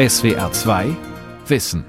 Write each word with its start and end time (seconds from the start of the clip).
SWR 0.00 0.50
2 0.50 0.96
Wissen. 1.46 1.84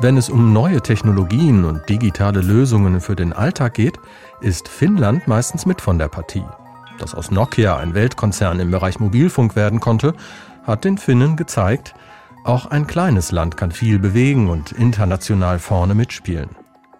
Wenn 0.00 0.16
es 0.16 0.28
um 0.28 0.52
neue 0.52 0.80
Technologien 0.80 1.64
und 1.64 1.88
digitale 1.88 2.40
Lösungen 2.40 3.00
für 3.00 3.14
den 3.14 3.32
Alltag 3.32 3.74
geht, 3.74 4.00
ist 4.40 4.66
Finnland 4.66 5.28
meistens 5.28 5.64
mit 5.64 5.80
von 5.80 5.96
der 5.96 6.08
Partie. 6.08 6.42
Dass 6.98 7.14
aus 7.14 7.30
Nokia 7.30 7.76
ein 7.76 7.94
Weltkonzern 7.94 8.58
im 8.58 8.72
Bereich 8.72 8.98
Mobilfunk 8.98 9.54
werden 9.54 9.78
konnte, 9.78 10.12
hat 10.64 10.84
den 10.84 10.98
Finnen 10.98 11.36
gezeigt, 11.36 11.94
auch 12.44 12.66
ein 12.66 12.86
kleines 12.86 13.32
Land 13.32 13.56
kann 13.56 13.72
viel 13.72 13.98
bewegen 13.98 14.48
und 14.48 14.72
international 14.72 15.58
vorne 15.58 15.94
mitspielen. 15.94 16.50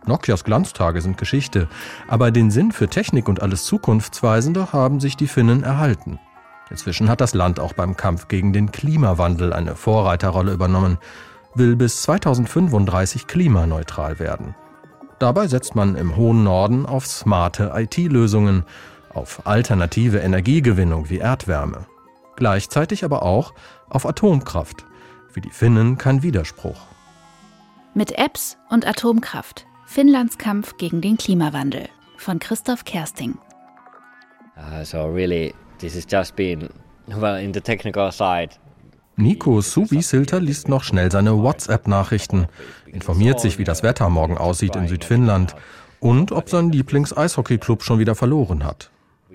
Nokias 0.06 0.44
Glanztage 0.44 1.00
sind 1.00 1.18
Geschichte, 1.18 1.68
aber 2.08 2.30
den 2.30 2.50
Sinn 2.50 2.72
für 2.72 2.88
Technik 2.88 3.28
und 3.28 3.42
alles 3.42 3.64
Zukunftsweisende 3.64 4.72
haben 4.72 5.00
sich 5.00 5.16
die 5.16 5.28
Finnen 5.28 5.62
erhalten. 5.62 6.18
Inzwischen 6.70 7.08
hat 7.08 7.20
das 7.20 7.34
Land 7.34 7.60
auch 7.60 7.72
beim 7.72 7.96
Kampf 7.96 8.28
gegen 8.28 8.52
den 8.52 8.70
Klimawandel 8.70 9.52
eine 9.52 9.74
Vorreiterrolle 9.74 10.52
übernommen 10.52 10.98
will 11.54 11.76
bis 11.76 12.02
2035 12.02 13.26
klimaneutral 13.26 14.18
werden. 14.18 14.54
Dabei 15.18 15.48
setzt 15.48 15.74
man 15.74 15.96
im 15.96 16.16
hohen 16.16 16.44
Norden 16.44 16.86
auf 16.86 17.06
smarte 17.06 17.72
IT-Lösungen, 17.74 18.64
auf 19.12 19.46
alternative 19.46 20.18
Energiegewinnung 20.18 21.10
wie 21.10 21.18
Erdwärme. 21.18 21.86
Gleichzeitig 22.36 23.04
aber 23.04 23.22
auch 23.22 23.52
auf 23.88 24.06
Atomkraft. 24.06 24.86
Für 25.30 25.40
die 25.40 25.50
Finnen 25.50 25.96
kein 25.96 26.22
Widerspruch. 26.22 26.80
Mit 27.94 28.18
Apps 28.18 28.58
und 28.68 28.86
Atomkraft. 28.86 29.66
Finnlands 29.86 30.38
Kampf 30.38 30.76
gegen 30.76 31.00
den 31.00 31.16
Klimawandel 31.16 31.88
von 32.16 32.38
Christoph 32.38 32.84
Kersting. 32.84 33.38
Uh, 34.56 34.84
so 34.84 35.06
really, 35.06 35.54
this 35.78 35.94
has 35.94 36.06
just 36.08 36.36
been 36.36 36.68
well 37.06 37.42
in 37.42 37.54
the 37.54 37.60
technical 37.60 38.10
side. 38.12 38.50
Nico 39.16 39.60
Subisilter 39.60 40.40
liest 40.40 40.68
noch 40.68 40.82
schnell 40.82 41.12
seine 41.12 41.36
WhatsApp-Nachrichten, 41.42 42.46
informiert 42.86 43.38
sich, 43.40 43.58
wie 43.58 43.64
das 43.64 43.82
Wetter 43.82 44.08
morgen 44.08 44.38
aussieht 44.38 44.76
in 44.76 44.88
Südfinnland 44.88 45.54
und 46.00 46.32
ob 46.32 46.48
sein 46.48 46.70
Lieblings-Eishockey-Club 46.70 47.82
schon 47.82 47.98
wieder 47.98 48.14
verloren 48.14 48.64
hat. 48.64 48.90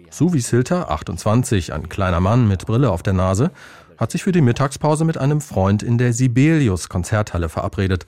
Suvisilter, 0.09 0.89
28, 0.91 1.73
ein 1.73 1.89
kleiner 1.89 2.19
Mann 2.19 2.47
mit 2.47 2.65
Brille 2.65 2.89
auf 2.91 3.03
der 3.03 3.13
Nase, 3.13 3.51
hat 3.97 4.11
sich 4.11 4.23
für 4.23 4.31
die 4.31 4.41
Mittagspause 4.41 5.05
mit 5.05 5.17
einem 5.17 5.41
Freund 5.41 5.83
in 5.83 5.97
der 5.97 6.13
Sibelius 6.13 6.89
Konzerthalle 6.89 7.49
verabredet, 7.49 8.05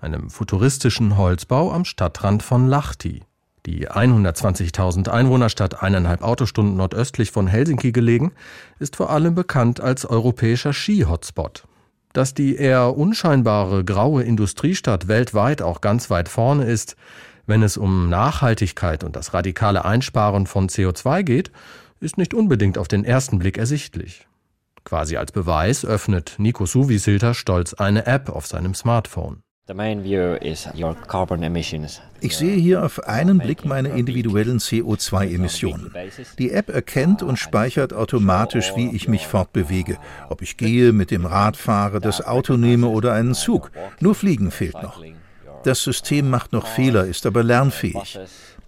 einem 0.00 0.30
futuristischen 0.30 1.16
Holzbau 1.16 1.72
am 1.72 1.84
Stadtrand 1.84 2.42
von 2.42 2.66
Lahti. 2.66 3.22
Die 3.66 3.88
120.000 3.88 5.08
Einwohnerstadt 5.08 5.82
eineinhalb 5.82 6.22
Autostunden 6.22 6.76
nordöstlich 6.76 7.32
von 7.32 7.48
Helsinki 7.48 7.90
gelegen, 7.90 8.32
ist 8.78 8.96
vor 8.96 9.10
allem 9.10 9.34
bekannt 9.34 9.80
als 9.80 10.06
europäischer 10.06 10.72
Ski-Hotspot. 10.72 11.64
Dass 12.12 12.32
die 12.32 12.56
eher 12.56 12.96
unscheinbare 12.96 13.84
graue 13.84 14.22
Industriestadt 14.22 15.08
weltweit 15.08 15.62
auch 15.62 15.80
ganz 15.80 16.10
weit 16.10 16.28
vorne 16.28 16.64
ist, 16.64 16.96
wenn 17.46 17.62
es 17.62 17.76
um 17.76 18.08
Nachhaltigkeit 18.08 19.04
und 19.04 19.16
das 19.16 19.34
radikale 19.34 19.84
Einsparen 19.84 20.46
von 20.46 20.68
CO2 20.68 21.22
geht, 21.22 21.50
ist 22.00 22.18
nicht 22.18 22.34
unbedingt 22.34 22.78
auf 22.78 22.88
den 22.88 23.04
ersten 23.04 23.38
Blick 23.38 23.58
ersichtlich. 23.58 24.26
Quasi 24.86 25.16
als 25.16 25.32
Beweis 25.32 25.84
öffnet 25.84 26.36
Nico 26.38 26.64
Suvisilter 26.64 27.34
stolz 27.34 27.74
eine 27.74 28.06
App 28.06 28.28
auf 28.28 28.46
seinem 28.46 28.72
Smartphone. 28.72 29.42
Ich 32.20 32.36
sehe 32.36 32.54
hier 32.54 32.84
auf 32.84 33.02
einen 33.02 33.38
Blick 33.38 33.64
meine 33.64 33.88
individuellen 33.88 34.60
CO2-Emissionen. 34.60 35.92
Die 36.38 36.52
App 36.52 36.68
erkennt 36.68 37.24
und 37.24 37.36
speichert 37.36 37.92
automatisch, 37.94 38.74
wie 38.76 38.94
ich 38.94 39.08
mich 39.08 39.26
fortbewege, 39.26 39.98
ob 40.28 40.40
ich 40.40 40.56
gehe, 40.56 40.92
mit 40.92 41.10
dem 41.10 41.26
Rad 41.26 41.56
fahre, 41.56 41.98
das 41.98 42.24
Auto 42.24 42.56
nehme 42.56 42.86
oder 42.86 43.12
einen 43.12 43.34
Zug. 43.34 43.72
Nur 43.98 44.14
Fliegen 44.14 44.52
fehlt 44.52 44.80
noch. 44.80 45.02
Das 45.64 45.82
System 45.82 46.30
macht 46.30 46.52
noch 46.52 46.68
Fehler, 46.68 47.06
ist 47.06 47.26
aber 47.26 47.42
lernfähig. 47.42 48.20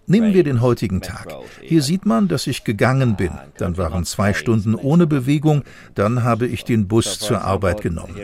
Nehmen 0.09 0.33
wir 0.33 0.43
den 0.43 0.59
heutigen 0.59 1.01
Tag. 1.01 1.27
Hier 1.61 1.83
sieht 1.83 2.03
man, 2.03 2.27
dass 2.27 2.47
ich 2.47 2.63
gegangen 2.63 3.15
bin. 3.15 3.29
Dann 3.57 3.77
waren 3.77 4.05
zwei 4.05 4.33
Stunden 4.33 4.73
ohne 4.73 5.05
Bewegung. 5.05 5.63
Dann 5.93 6.23
habe 6.23 6.47
ich 6.47 6.63
den 6.63 6.87
Bus 6.87 7.19
zur 7.19 7.43
Arbeit 7.43 7.81
genommen. 7.81 8.15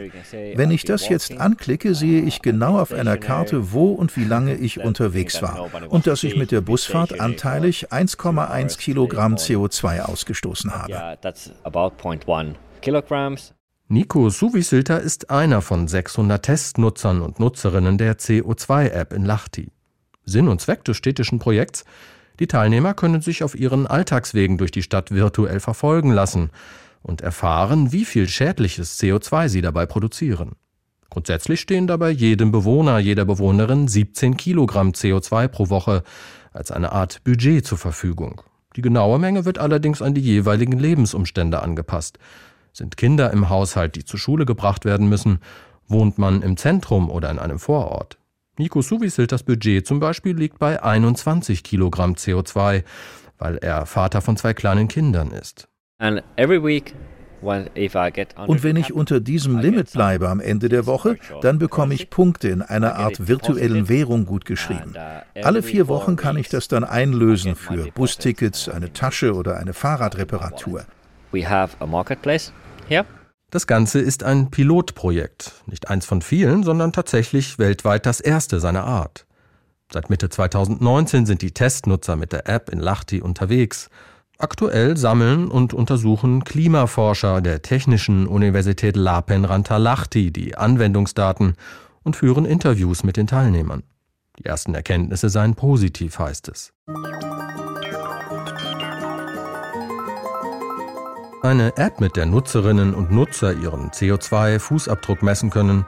Wenn 0.55 0.71
ich 0.71 0.83
das 0.83 1.07
jetzt 1.09 1.37
anklicke, 1.37 1.93
sehe 1.93 2.23
ich 2.23 2.41
genau 2.41 2.79
auf 2.79 2.91
einer 2.91 3.17
Karte, 3.17 3.71
wo 3.71 3.91
und 3.91 4.17
wie 4.17 4.23
lange 4.23 4.55
ich 4.65 4.79
unterwegs 4.79 5.43
war 5.43 5.69
und 5.89 6.07
dass 6.07 6.23
ich 6.23 6.35
mit 6.35 6.51
der 6.51 6.61
Busfahrt 6.61 7.19
anteilig 7.19 7.91
1,1 7.91 8.79
Kilogramm 8.79 9.35
CO2 9.35 10.01
ausgestoßen 10.01 10.71
habe. 10.73 11.17
Nico 13.87 14.29
Suvisilter 14.31 14.99
ist 14.99 15.29
einer 15.29 15.61
von 15.61 15.87
600 15.87 16.43
Testnutzern 16.43 17.21
und 17.21 17.39
Nutzerinnen 17.39 17.99
der 17.99 18.17
CO2-App 18.17 19.13
in 19.13 19.23
Lahti. 19.25 19.74
Sinn 20.25 20.47
und 20.47 20.61
Zweck 20.61 20.83
des 20.83 20.97
städtischen 20.97 21.39
Projekts, 21.39 21.85
die 22.39 22.47
Teilnehmer 22.47 22.93
können 22.93 23.21
sich 23.21 23.43
auf 23.43 23.55
ihren 23.55 23.87
Alltagswegen 23.87 24.57
durch 24.57 24.71
die 24.71 24.83
Stadt 24.83 25.11
virtuell 25.11 25.59
verfolgen 25.59 26.11
lassen 26.11 26.49
und 27.01 27.21
erfahren, 27.21 27.91
wie 27.91 28.03
viel 28.03 28.27
schädliches 28.27 28.99
CO2 28.99 29.47
sie 29.47 29.61
dabei 29.61 29.85
produzieren. 29.85 30.53
Grundsätzlich 31.09 31.61
stehen 31.61 31.87
dabei 31.87 32.09
jedem 32.09 32.51
Bewohner, 32.51 32.99
jeder 32.99 33.23
Bewohnerin 33.23 33.87
17 33.87 34.35
Kilogramm 34.35 34.91
CO2 34.91 35.47
pro 35.47 35.69
Woche 35.69 36.03
als 36.51 36.71
eine 36.71 36.91
Art 36.91 37.23
Budget 37.23 37.65
zur 37.65 37.77
Verfügung. 37.77 38.41
Die 38.75 38.81
genaue 38.81 39.19
Menge 39.19 39.45
wird 39.45 39.57
allerdings 39.57 40.01
an 40.01 40.13
die 40.13 40.21
jeweiligen 40.21 40.77
Lebensumstände 40.77 41.61
angepasst. 41.61 42.19
Sind 42.73 42.97
Kinder 42.97 43.31
im 43.31 43.49
Haushalt, 43.49 43.95
die 43.95 44.03
zur 44.03 44.19
Schule 44.19 44.45
gebracht 44.45 44.83
werden 44.83 45.07
müssen, 45.07 45.39
wohnt 45.87 46.17
man 46.17 46.41
im 46.41 46.57
Zentrum 46.57 47.09
oder 47.09 47.29
in 47.31 47.39
einem 47.39 47.59
Vorort. 47.59 48.17
Nico 48.57 48.81
Suvisilters 48.81 49.43
Budget 49.43 49.85
zum 49.85 49.99
Beispiel 49.99 50.37
liegt 50.37 50.59
bei 50.59 50.81
21 50.81 51.63
Kilogramm 51.63 52.13
CO2, 52.13 52.83
weil 53.37 53.57
er 53.57 53.85
Vater 53.85 54.21
von 54.21 54.37
zwei 54.37 54.53
kleinen 54.53 54.87
Kindern 54.87 55.31
ist. 55.31 55.67
Und 55.99 56.23
wenn 58.63 58.75
ich 58.77 58.93
unter 58.93 59.19
diesem 59.19 59.59
Limit 59.59 59.91
bleibe 59.91 60.29
am 60.29 60.39
Ende 60.39 60.69
der 60.69 60.85
Woche, 60.85 61.17
dann 61.41 61.59
bekomme 61.59 61.93
ich 61.93 62.09
Punkte 62.09 62.47
in 62.47 62.61
einer 62.61 62.95
Art 62.95 63.27
virtuellen 63.27 63.89
Währung 63.89 64.25
gutgeschrieben. 64.25 64.95
Uh, 64.95 65.41
Alle 65.43 65.61
vier 65.61 65.87
Wochen 65.87 66.15
kann 66.15 66.37
ich 66.37 66.47
das 66.49 66.69
dann 66.69 66.83
einlösen 66.85 67.55
für 67.55 67.91
Bustickets, 67.91 68.69
eine 68.69 68.93
Tasche 68.93 69.35
oder 69.35 69.57
eine 69.57 69.73
Fahrradreparatur. 69.73 70.85
We 71.31 71.47
have 71.47 71.75
a 71.79 71.85
marketplace 71.85 72.53
here. 72.87 73.05
Das 73.51 73.67
Ganze 73.67 73.99
ist 73.99 74.23
ein 74.23 74.49
Pilotprojekt, 74.49 75.53
nicht 75.67 75.89
eins 75.89 76.05
von 76.05 76.21
vielen, 76.21 76.63
sondern 76.63 76.91
tatsächlich 76.91 77.59
weltweit 77.59 78.05
das 78.05 78.19
erste 78.19 78.59
seiner 78.59 78.83
Art. 78.83 79.25
Seit 79.91 80.09
Mitte 80.09 80.29
2019 80.29 81.25
sind 81.25 81.41
die 81.41 81.51
Testnutzer 81.51 82.15
mit 82.15 82.31
der 82.31 82.49
App 82.49 82.69
in 82.69 82.79
Lahti 82.79 83.21
unterwegs. 83.21 83.89
Aktuell 84.37 84.97
sammeln 84.97 85.47
und 85.47 85.73
untersuchen 85.73 86.43
Klimaforscher 86.43 87.39
der 87.41 87.61
Technischen 87.61 88.27
Universität 88.27 88.97
Lapenranta 88.97 89.77
Lahti 89.77 90.31
die 90.31 90.57
Anwendungsdaten 90.57 91.53
und 92.03 92.15
führen 92.15 92.45
Interviews 92.45 93.03
mit 93.03 93.15
den 93.15 93.27
Teilnehmern. 93.27 93.83
Die 94.39 94.45
ersten 94.45 94.75
Erkenntnisse 94.75 95.29
seien 95.29 95.55
positiv, 95.55 96.19
heißt 96.19 96.49
es. 96.49 96.73
Eine 101.45 101.77
App, 101.77 101.99
mit 101.99 102.15
der 102.15 102.25
Nutzerinnen 102.25 102.95
und 102.95 103.11
Nutzer 103.11 103.53
ihren 103.53 103.91
CO2-Fußabdruck 103.91 105.23
messen 105.23 105.51
können. 105.51 105.85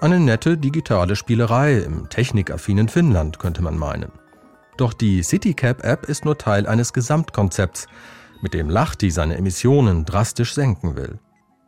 Eine 0.00 0.20
nette 0.20 0.56
digitale 0.56 1.16
Spielerei 1.16 1.78
im 1.78 2.08
technikaffinen 2.08 2.88
Finnland, 2.88 3.40
könnte 3.40 3.64
man 3.64 3.76
meinen. 3.76 4.12
Doch 4.76 4.92
die 4.92 5.24
CityCap-App 5.24 6.08
ist 6.08 6.24
nur 6.24 6.38
Teil 6.38 6.68
eines 6.68 6.92
Gesamtkonzepts, 6.92 7.88
mit 8.42 8.54
dem 8.54 8.70
Lahti 8.70 9.10
seine 9.10 9.36
Emissionen 9.36 10.04
drastisch 10.04 10.54
senken 10.54 10.94
will. 10.94 11.18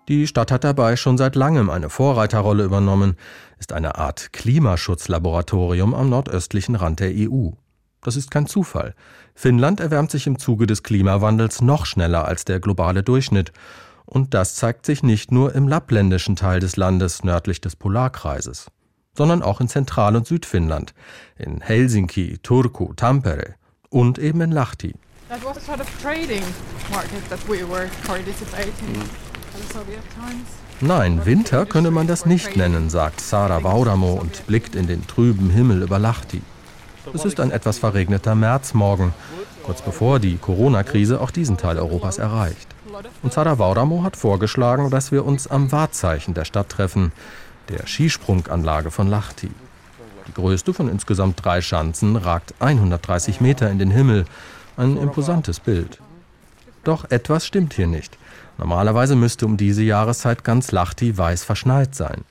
Die 0.07 0.29
Stadt 0.29 0.53
hat 0.53 0.63
dabei 0.63 0.95
schon 0.95 1.19
seit 1.19 1.35
langem 1.35 1.71
eine 1.71 1.91
Vorreiterrolle 1.91 2.63
übernommen, 2.63 3.17
ist 3.59 3.73
eine 3.73 3.97
Art 3.97 4.33
Klimaschutzlaboratorium 4.33 5.93
am 5.93 6.09
nordöstlichen 6.09 6.77
Rand 6.77 7.01
der 7.01 7.11
EU. 7.13 7.51
Das 8.01 8.15
ist 8.15 8.31
kein 8.31 8.47
Zufall. 8.47 8.95
Finnland 9.35 9.81
erwärmt 9.81 10.11
sich 10.11 10.27
im 10.27 10.39
Zuge 10.39 10.67
des 10.67 10.83
Klimawandels 10.83 11.61
noch 11.61 11.87
schneller 11.87 12.25
als 12.25 12.45
der 12.45 12.61
globale 12.61 13.03
Durchschnitt. 13.03 13.53
Und 14.07 14.33
das 14.33 14.55
zeigt 14.55 14.87
sich 14.87 15.03
nicht 15.03 15.33
nur 15.33 15.55
im 15.55 15.67
lappländischen 15.67 16.37
Teil 16.37 16.61
des 16.61 16.77
Landes 16.77 17.25
nördlich 17.25 17.61
des 17.61 17.75
Polarkreises, 17.75 18.67
sondern 19.17 19.43
auch 19.43 19.61
in 19.61 19.69
Zentral- 19.69 20.17
und 20.17 20.27
Südfinnland, 20.27 20.95
in 21.37 21.61
Helsinki, 21.61 22.39
Turku, 22.43 22.93
Tampere 22.95 23.55
und 23.89 24.19
eben 24.19 24.41
in 24.41 24.53
Lahti. 24.53 24.95
That 25.29 25.45
was 25.45 25.57
a 25.57 25.61
sort 25.61 25.81
of 25.81 25.89
trading 26.01 26.43
market 26.91 27.29
that 27.31 27.41
we 27.49 27.67
were 27.69 27.89
participating 28.07 28.95
in 28.95 29.03
the 29.57 29.73
Soviet 29.73 30.03
times. 30.15 30.47
Nein, 30.81 31.25
Winter 31.25 31.67
könne 31.67 31.91
man 31.91 32.07
das 32.07 32.27
nicht 32.27 32.57
nennen, 32.57 32.91
sagt 32.91 33.21
Sara 33.21 33.63
Vaudamo 33.63 34.15
und 34.15 34.47
blickt 34.47 34.75
in 34.75 34.87
den 34.87 35.07
trüben 35.07 35.49
Himmel 35.49 35.83
über 35.83 35.99
Lahti. 35.99 36.43
Es 37.13 37.25
ist 37.25 37.41
ein 37.41 37.51
etwas 37.51 37.79
verregneter 37.79 38.35
Märzmorgen, 38.35 39.13
kurz 39.65 39.83
bevor 39.83 40.19
die 40.21 40.37
Corona-Krise 40.37 41.21
auch 41.21 41.31
diesen 41.31 41.57
Teil 41.57 41.79
Europas 41.79 42.19
erreicht. 42.19 42.69
Und 43.23 43.33
Sara 43.33 43.59
Vaudamo 43.59 44.03
hat 44.03 44.17
vorgeschlagen, 44.17 44.91
dass 44.91 45.13
wir 45.13 45.25
uns 45.25 45.47
am 45.47 45.73
Wahrzeichen 45.73 46.35
der 46.35 46.45
Stadt 46.45 46.69
treffen, 46.69 47.13
der 47.69 47.87
Skisprunganlage 47.87 48.91
von 48.91 49.09
Lahti. 49.09 49.51
Die 50.29 50.33
größte 50.33 50.73
von 50.73 50.89
insgesamt 50.89 51.45
drei 51.45 51.61
Schanzen 51.61 52.17
ragt 52.17 52.55
130 52.61 53.41
Meter 53.41 53.71
in 53.71 53.79
den 53.79 53.91
Himmel. 53.91 54.25
Ein 54.77 54.97
imposantes 54.97 55.61
Bild. 55.61 55.99
Doch 56.83 57.11
etwas 57.11 57.47
stimmt 57.47 57.75
hier 57.75 57.87
nicht. 57.87 58.17
Normalerweise 58.59 59.17
müsste 59.17 59.47
um 59.47 59.57
diese 59.57 59.83
Jahreszeit 59.83 60.45
ganz 60.45 60.73
Lahti 60.73 61.17
weiß 61.17 61.45
verschneit 61.45 61.95
sein. 61.95 62.25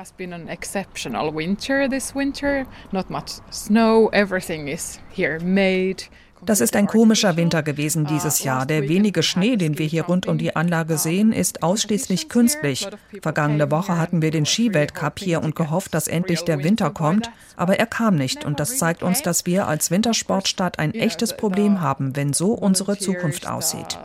Has 0.00 0.12
been 0.12 0.32
an 0.32 0.48
exceptional 0.48 1.30
winter 1.30 1.86
this 1.86 2.14
winter. 2.14 2.64
Not 2.90 3.10
much 3.10 3.32
snow, 3.50 4.08
everything 4.14 4.66
is 4.66 4.98
here 5.10 5.38
made. 5.40 6.04
Das 6.42 6.62
ist 6.62 6.74
ein 6.74 6.86
komischer 6.86 7.36
Winter 7.36 7.62
gewesen 7.62 8.06
dieses 8.06 8.42
Jahr. 8.42 8.64
Der 8.64 8.88
wenige 8.88 9.22
Schnee, 9.22 9.56
den 9.56 9.78
wir 9.78 9.84
hier 9.84 10.04
rund 10.04 10.24
um 10.24 10.38
die 10.38 10.56
Anlage 10.56 10.96
sehen, 10.96 11.34
ist 11.34 11.62
ausschließlich 11.62 12.30
künstlich. 12.30 12.88
Vergangene 13.20 13.70
Woche 13.70 13.98
hatten 13.98 14.22
wir 14.22 14.30
den 14.30 14.46
Skiweltcup 14.46 15.18
hier 15.18 15.42
und 15.42 15.54
gehofft, 15.54 15.92
dass 15.92 16.08
endlich 16.08 16.44
der 16.44 16.64
Winter 16.64 16.88
kommt, 16.88 17.30
aber 17.56 17.78
er 17.78 17.84
kam 17.84 18.14
nicht 18.14 18.46
und 18.46 18.58
das 18.58 18.78
zeigt 18.78 19.02
uns, 19.02 19.20
dass 19.20 19.44
wir 19.44 19.68
als 19.68 19.90
Wintersportstadt 19.90 20.78
ein 20.78 20.94
echtes 20.94 21.36
Problem 21.36 21.82
haben, 21.82 22.16
wenn 22.16 22.32
so 22.32 22.54
unsere 22.54 22.96
Zukunft 22.96 23.46
aussieht. 23.46 23.98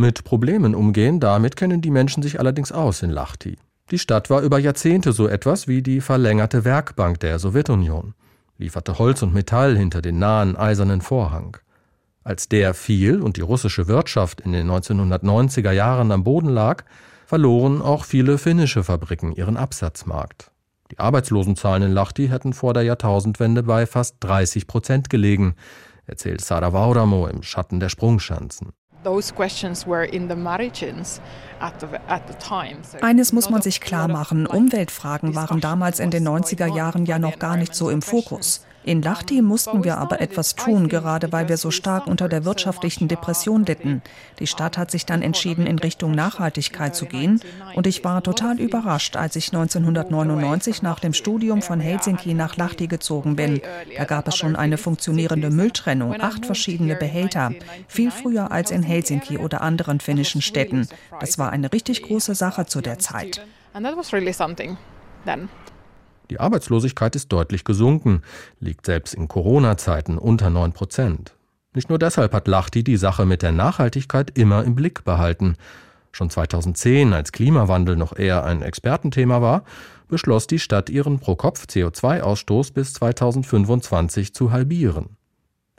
Mit 0.00 0.22
Problemen 0.22 0.76
umgehen, 0.76 1.18
damit 1.18 1.56
kennen 1.56 1.80
die 1.80 1.90
Menschen 1.90 2.22
sich 2.22 2.38
allerdings 2.38 2.70
aus 2.70 3.02
in 3.02 3.10
Lahti. 3.10 3.58
Die 3.90 3.98
Stadt 3.98 4.30
war 4.30 4.42
über 4.42 4.60
Jahrzehnte 4.60 5.10
so 5.10 5.26
etwas 5.26 5.66
wie 5.66 5.82
die 5.82 6.00
verlängerte 6.00 6.64
Werkbank 6.64 7.18
der 7.18 7.40
Sowjetunion, 7.40 8.14
lieferte 8.58 9.00
Holz 9.00 9.22
und 9.22 9.34
Metall 9.34 9.76
hinter 9.76 10.00
den 10.00 10.20
nahen 10.20 10.54
eisernen 10.54 11.00
Vorhang. 11.00 11.56
Als 12.22 12.48
der 12.48 12.74
fiel 12.74 13.20
und 13.20 13.38
die 13.38 13.40
russische 13.40 13.88
Wirtschaft 13.88 14.40
in 14.40 14.52
den 14.52 14.70
1990er 14.70 15.72
Jahren 15.72 16.12
am 16.12 16.22
Boden 16.22 16.50
lag, 16.50 16.84
verloren 17.26 17.82
auch 17.82 18.04
viele 18.04 18.38
finnische 18.38 18.84
Fabriken 18.84 19.32
ihren 19.32 19.56
Absatzmarkt. 19.56 20.52
Die 20.92 21.00
Arbeitslosenzahlen 21.00 21.82
in 21.82 21.90
Lahti 21.90 22.28
hätten 22.28 22.52
vor 22.52 22.72
der 22.72 22.84
Jahrtausendwende 22.84 23.64
bei 23.64 23.84
fast 23.84 24.18
30 24.20 24.68
Prozent 24.68 25.10
gelegen, 25.10 25.56
erzählt 26.06 26.40
Sara 26.40 26.72
Vauramo 26.72 27.26
im 27.26 27.42
Schatten 27.42 27.80
der 27.80 27.88
Sprungschanzen. 27.88 28.74
Eines 33.02 33.32
muss 33.32 33.50
man 33.50 33.62
sich 33.62 33.80
klar 33.80 34.08
machen, 34.08 34.46
Umweltfragen 34.46 35.34
waren 35.34 35.60
damals 35.60 36.00
in 36.00 36.10
den 36.10 36.26
90er 36.26 36.74
Jahren 36.74 37.06
ja 37.06 37.18
noch 37.18 37.38
gar 37.38 37.56
nicht 37.56 37.74
so 37.74 37.90
im 37.90 38.02
Fokus. 38.02 38.64
In 38.88 39.02
Lahti 39.02 39.42
mussten 39.42 39.84
wir 39.84 39.98
aber 39.98 40.22
etwas 40.22 40.54
tun, 40.54 40.88
gerade 40.88 41.30
weil 41.30 41.50
wir 41.50 41.58
so 41.58 41.70
stark 41.70 42.06
unter 42.06 42.26
der 42.26 42.46
wirtschaftlichen 42.46 43.06
Depression 43.06 43.66
litten. 43.66 44.00
Die 44.38 44.46
Stadt 44.46 44.78
hat 44.78 44.90
sich 44.90 45.04
dann 45.04 45.20
entschieden, 45.20 45.66
in 45.66 45.78
Richtung 45.78 46.12
Nachhaltigkeit 46.12 46.96
zu 46.96 47.04
gehen. 47.04 47.42
Und 47.74 47.86
ich 47.86 48.02
war 48.02 48.22
total 48.22 48.58
überrascht, 48.58 49.14
als 49.16 49.36
ich 49.36 49.48
1999 49.48 50.80
nach 50.80 51.00
dem 51.00 51.12
Studium 51.12 51.60
von 51.60 51.80
Helsinki 51.80 52.32
nach 52.32 52.56
Lahti 52.56 52.86
gezogen 52.86 53.36
bin. 53.36 53.60
Da 53.94 54.04
gab 54.04 54.26
es 54.26 54.38
schon 54.38 54.56
eine 54.56 54.78
funktionierende 54.78 55.50
Mülltrennung, 55.50 56.18
acht 56.18 56.46
verschiedene 56.46 56.96
Behälter. 56.96 57.52
Viel 57.88 58.10
früher 58.10 58.52
als 58.52 58.70
in 58.70 58.82
Helsinki 58.82 59.36
oder 59.36 59.60
anderen 59.60 60.00
finnischen 60.00 60.40
Städten. 60.40 60.88
Das 61.20 61.36
war 61.36 61.52
eine 61.52 61.74
richtig 61.74 62.04
große 62.04 62.34
Sache 62.34 62.64
zu 62.64 62.80
der 62.80 62.98
Zeit. 62.98 63.46
And 63.74 63.84
that 63.84 63.98
was 63.98 64.14
really 64.14 64.32
something 64.32 64.78
then. 65.26 65.50
Die 66.30 66.40
Arbeitslosigkeit 66.40 67.16
ist 67.16 67.32
deutlich 67.32 67.64
gesunken, 67.64 68.22
liegt 68.60 68.86
selbst 68.86 69.14
in 69.14 69.28
Corona-Zeiten 69.28 70.18
unter 70.18 70.50
9 70.50 70.72
Prozent. 70.72 71.34
Nicht 71.74 71.88
nur 71.88 71.98
deshalb 71.98 72.32
hat 72.32 72.48
Lachti 72.48 72.82
die 72.82 72.96
Sache 72.96 73.24
mit 73.24 73.42
der 73.42 73.52
Nachhaltigkeit 73.52 74.36
immer 74.36 74.64
im 74.64 74.74
Blick 74.74 75.04
behalten. 75.04 75.56
Schon 76.12 76.30
2010, 76.30 77.12
als 77.12 77.32
Klimawandel 77.32 77.96
noch 77.96 78.16
eher 78.16 78.44
ein 78.44 78.62
Expertenthema 78.62 79.40
war, 79.40 79.64
beschloss 80.08 80.46
die 80.46 80.58
Stadt 80.58 80.90
ihren 80.90 81.18
Pro-Kopf-CO2-Ausstoß 81.18 82.72
bis 82.72 82.94
2025 82.94 84.34
zu 84.34 84.50
halbieren. 84.50 85.16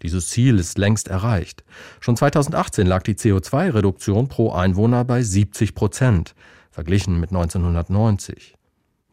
Dieses 0.02 0.30
Ziel 0.30 0.60
ist 0.60 0.78
längst 0.78 1.10
erreicht. 1.10 1.64
Schon 2.00 2.16
2018 2.16 2.88
lag 2.88 3.04
die 3.04 3.16
CO2-Reduktion 3.16 4.30
pro 4.30 4.52
Einwohner 4.52 5.04
bei 5.04 5.22
70 5.22 5.76
Prozent, 5.76 6.36
verglichen 6.72 7.20
mit 7.20 7.32
1990. 7.32 8.56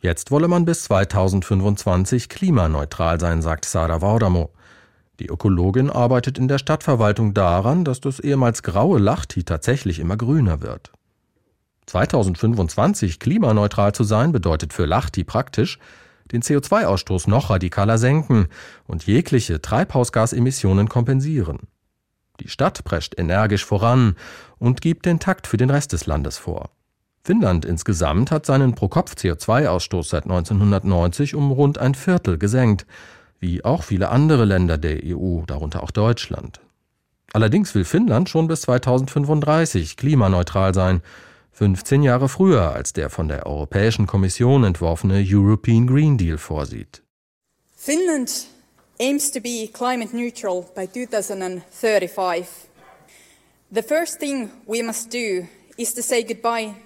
Jetzt 0.06 0.30
wolle 0.30 0.46
man 0.46 0.64
bis 0.64 0.84
2025 0.84 2.28
klimaneutral 2.28 3.18
sein, 3.18 3.42
sagt 3.42 3.64
Sara 3.64 4.02
Vaudamo. 4.02 4.52
Die 5.18 5.26
Ökologin 5.26 5.90
arbeitet 5.90 6.38
in 6.38 6.46
der 6.46 6.58
Stadtverwaltung 6.58 7.34
daran, 7.34 7.84
dass 7.84 8.00
das 8.00 8.20
ehemals 8.20 8.62
graue 8.62 9.00
Lachti 9.00 9.42
tatsächlich 9.42 9.98
immer 9.98 10.16
grüner 10.16 10.62
wird. 10.62 10.92
2025 11.86 13.18
klimaneutral 13.18 13.96
zu 13.96 14.04
sein 14.04 14.30
bedeutet 14.30 14.72
für 14.72 14.86
Lachti 14.86 15.24
praktisch, 15.24 15.80
den 16.30 16.40
CO2-Ausstoß 16.40 17.28
noch 17.28 17.50
radikaler 17.50 17.98
senken 17.98 18.46
und 18.86 19.08
jegliche 19.08 19.60
Treibhausgasemissionen 19.60 20.88
kompensieren. 20.88 21.66
Die 22.38 22.48
Stadt 22.48 22.84
prescht 22.84 23.18
energisch 23.18 23.64
voran 23.64 24.14
und 24.58 24.82
gibt 24.82 25.04
den 25.04 25.18
Takt 25.18 25.48
für 25.48 25.56
den 25.56 25.70
Rest 25.70 25.92
des 25.92 26.06
Landes 26.06 26.38
vor. 26.38 26.70
Finnland 27.26 27.64
insgesamt 27.64 28.30
hat 28.30 28.46
seinen 28.46 28.76
Pro-Kopf-CO2-Ausstoß 28.76 30.10
seit 30.10 30.24
1990 30.26 31.34
um 31.34 31.50
rund 31.50 31.76
ein 31.76 31.96
Viertel 31.96 32.38
gesenkt, 32.38 32.86
wie 33.40 33.64
auch 33.64 33.82
viele 33.82 34.10
andere 34.10 34.44
Länder 34.44 34.78
der 34.78 35.00
EU, 35.04 35.40
darunter 35.44 35.82
auch 35.82 35.90
Deutschland. 35.90 36.60
Allerdings 37.32 37.74
will 37.74 37.84
Finnland 37.84 38.28
schon 38.28 38.46
bis 38.46 38.60
2035 38.60 39.96
klimaneutral 39.96 40.72
sein, 40.72 41.02
15 41.50 42.04
Jahre 42.04 42.28
früher 42.28 42.72
als 42.72 42.92
der 42.92 43.10
von 43.10 43.26
der 43.26 43.44
Europäischen 43.46 44.06
Kommission 44.06 44.62
entworfene 44.62 45.24
European 45.26 45.88
Green 45.88 46.16
Deal 46.16 46.38
vorsieht. 46.38 47.02
Finland 47.74 48.46
aims 49.00 49.32
to 49.32 49.40
be 49.40 49.68
climate 49.72 50.16
neutral 50.16 50.64
by 50.76 50.86
2035. 50.86 52.46
The 53.72 53.82
first 53.82 54.20
thing 54.20 54.50
we 54.64 54.80
must 54.80 55.12
do 55.12 55.48
is 55.76 55.92
to 55.92 56.02
say 56.02 56.22
goodbye 56.22 56.76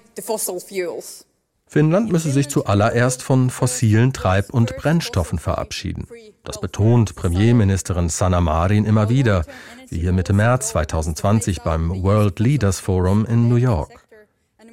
Finnland 1.66 2.10
müsse 2.10 2.32
sich 2.32 2.48
zuallererst 2.48 3.22
von 3.22 3.48
fossilen 3.48 4.12
Treib- 4.12 4.50
und 4.50 4.76
Brennstoffen 4.76 5.38
verabschieden. 5.38 6.08
Das 6.42 6.60
betont 6.60 7.14
Premierministerin 7.14 8.08
Sanna 8.08 8.40
Marin 8.40 8.84
immer 8.84 9.08
wieder, 9.08 9.44
wie 9.88 10.00
hier 10.00 10.12
Mitte 10.12 10.32
März 10.32 10.70
2020 10.70 11.62
beim 11.62 12.02
World 12.02 12.40
Leaders 12.40 12.80
Forum 12.80 13.24
in 13.24 13.48
New 13.48 13.54
York. 13.54 14.04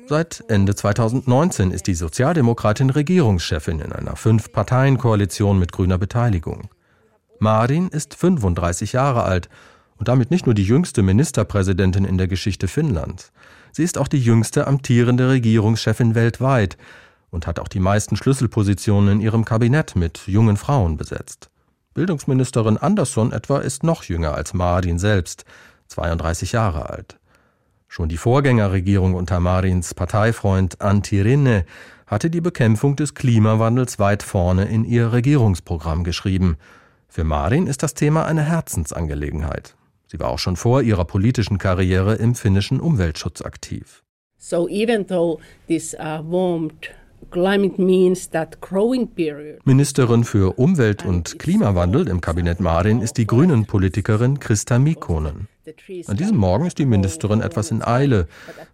Seit 0.08 0.44
Ende 0.48 0.74
2019 0.74 1.70
ist 1.70 1.86
die 1.86 1.94
Sozialdemokratin 1.94 2.89
Regierungschefin 2.89 3.79
in 3.79 3.91
einer 3.91 4.15
Fünf-Parteien-Koalition 4.15 5.60
mit 5.60 5.72
grüner 5.72 6.00
Beteiligung. 6.00 6.70
Marin 7.38 7.89
ist 7.89 8.15
35 8.15 8.94
Jahre 8.94 9.24
alt 9.24 9.50
und 9.98 10.08
damit 10.08 10.32
nicht 10.32 10.48
nur 10.48 10.56
die 10.56 10.63
jüngste 10.63 11.03
Ministerpräsidentin 11.03 12.06
in 12.06 12.17
der 12.17 12.27
Geschichte 12.27 12.67
Finnlands. 12.67 13.32
Sie 13.77 13.84
ist 13.84 14.00
auch 14.00 14.07
die 14.07 14.17
jüngste 14.19 14.65
amtierende 14.65 15.29
Regierungschefin 15.29 16.15
weltweit 16.15 16.77
und 17.29 17.46
hat 17.46 17.60
auch 17.60 17.67
die 17.67 17.79
meisten 17.79 18.15
Schlüsselpositionen 18.15 19.12
in 19.12 19.22
ihrem 19.22 19.46
Kabinett 19.46 19.96
mit 19.96 20.22
jungen 20.25 20.57
Frauen 20.57 20.98
besetzt. 20.98 21.51
Bildungsministerin 21.93 22.77
Andersson 22.77 23.31
etwa 23.31 23.60
ist 23.60 23.84
noch 23.84 24.01
jünger 24.01 24.34
als 24.34 24.55
Marin 24.55 24.98
selbst, 24.98 25.46
32 25.89 26.53
Jahre 26.53 26.89
alt. 26.89 27.19
Schon 27.88 28.10
die 28.10 28.17
Vorgängerregierung 28.17 29.13
unter 29.13 29.39
Marins 29.39 29.93
Parteifreund 29.93 30.81
Antti 30.81 31.22
Rinne 31.22 31.63
hatte 32.07 32.31
die 32.31 32.41
Bekämpfung 32.41 32.96
des 32.96 33.13
Klimawandels 33.13 34.00
weit 34.00 34.24
vorne 34.24 34.65
in 34.65 34.86
ihr 34.86 35.13
Regierungsprogramm 35.13 36.03
geschrieben. 36.03 36.57
Für 37.07 37.24
Marin 37.24 37.67
ist 37.67 37.84
das 37.84 37.93
Thema 37.93 38.25
eine 38.25 38.41
Herzensangelegenheit. 38.41 39.76
Sie 40.08 40.20
war 40.20 40.30
auch 40.30 40.40
schon 40.40 40.56
vor 40.56 40.82
ihrer 40.82 41.06
politischen 41.06 41.58
Karriere 41.58 42.16
im 42.16 42.36
finnischen 42.36 42.80
Umweltschutz 42.80 43.42
aktiv. 43.42 44.04
So 44.38 44.68
even 44.70 45.06
though 45.08 45.40
this 45.68 45.94
uh, 45.96 46.22
warmed 46.24 46.92
Ministerin 49.66 50.24
für 50.24 50.60
Umwelt 50.60 51.06
und 51.06 51.40
Klimawandel 51.40 52.08
im 52.08 52.22
Kabinett 52.22 52.60
Marin 52.60 53.02
ist 53.02 53.18
die 53.18 53.28
Grünen-Politikerin 53.28 54.40
Christa 54.40 54.80
Mikkonen. 54.80 55.48
An 56.06 56.16
diesem 56.16 56.38
Morgen 56.38 56.66
ist 56.66 56.78
die 56.78 56.86
Ministerin 56.86 57.42
etwas 57.42 57.72
in 57.72 57.82
Eile, 57.84 58.28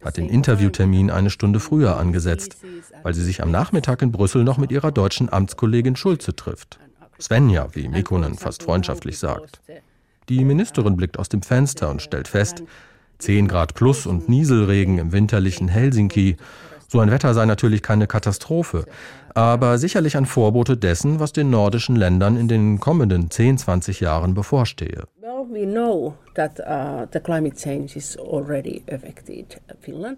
hat 0.03 0.17
den 0.17 0.29
Interviewtermin 0.29 1.09
eine 1.09 1.31
Stunde 1.31 1.59
früher 1.59 1.97
angesetzt, 1.97 2.57
weil 3.01 3.13
sie 3.15 3.23
sich 3.23 3.41
am 3.41 3.49
Nachmittag 3.49 4.01
in 4.01 4.11
Brüssel 4.11 4.43
noch 4.43 4.57
mit 4.57 4.71
ihrer 4.71 4.91
deutschen 4.91 5.31
Amtskollegin 5.31 5.95
Schulze 5.95 6.35
trifft. 6.35 6.79
Svenja, 7.19 7.69
wie 7.73 7.87
Mikkonen 7.87 8.35
fast 8.35 8.63
freundschaftlich 8.63 9.17
sagt. 9.17 9.61
Die 10.29 10.45
Ministerin 10.45 10.95
blickt 10.95 11.19
aus 11.19 11.29
dem 11.29 11.41
Fenster 11.41 11.89
und 11.89 12.01
stellt 12.01 12.27
fest, 12.27 12.63
10 13.19 13.47
Grad 13.47 13.73
plus 13.73 14.05
und 14.05 14.29
Nieselregen 14.29 14.97
im 14.97 15.11
winterlichen 15.11 15.67
Helsinki. 15.67 16.37
So 16.87 16.99
ein 16.99 17.11
Wetter 17.11 17.33
sei 17.33 17.45
natürlich 17.45 17.81
keine 17.81 18.07
Katastrophe, 18.07 18.85
aber 19.33 19.77
sicherlich 19.77 20.15
ein 20.15 20.25
Vorbote 20.25 20.77
dessen, 20.77 21.19
was 21.19 21.33
den 21.33 21.49
nordischen 21.49 21.95
Ländern 21.95 22.37
in 22.37 22.47
den 22.47 22.79
kommenden 22.79 23.31
10, 23.31 23.57
20 23.57 23.99
Jahren 23.99 24.33
bevorstehe. 24.33 25.03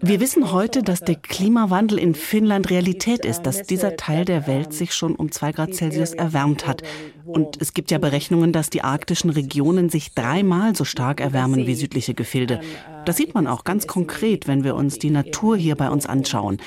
Wir 0.00 0.20
wissen 0.20 0.52
heute, 0.52 0.82
dass 0.82 1.00
der 1.00 1.16
Klimawandel 1.16 1.98
in 1.98 2.14
Finnland 2.14 2.70
Realität 2.70 3.24
ist, 3.24 3.42
dass 3.42 3.62
dieser 3.64 3.96
Teil 3.96 4.24
der 4.24 4.46
Welt 4.46 4.72
sich 4.72 4.94
schon 4.94 5.14
um 5.14 5.30
zwei 5.30 5.52
Grad 5.52 5.74
Celsius 5.74 6.14
erwärmt 6.14 6.66
hat. 6.66 6.82
Und 7.26 7.60
es 7.60 7.74
gibt 7.74 7.90
ja 7.90 7.98
Berechnungen, 7.98 8.52
dass 8.52 8.70
die 8.70 8.82
arktischen 8.82 9.30
Regionen 9.30 9.90
sich 9.90 10.14
dreimal 10.14 10.74
so 10.74 10.84
stark 10.84 11.20
erwärmen 11.20 11.66
wie 11.66 11.74
südliche 11.74 12.14
Gefilde. 12.14 12.60
Das 13.04 13.16
sieht 13.16 13.34
man 13.34 13.46
auch 13.46 13.64
ganz 13.64 13.86
konkret, 13.86 14.48
wenn 14.48 14.64
wir 14.64 14.74
uns 14.74 14.98
die 14.98 15.10
Natur 15.10 15.56
hier 15.56 15.76
bei 15.76 15.90
uns 15.90 16.06
anschauen. 16.06 16.58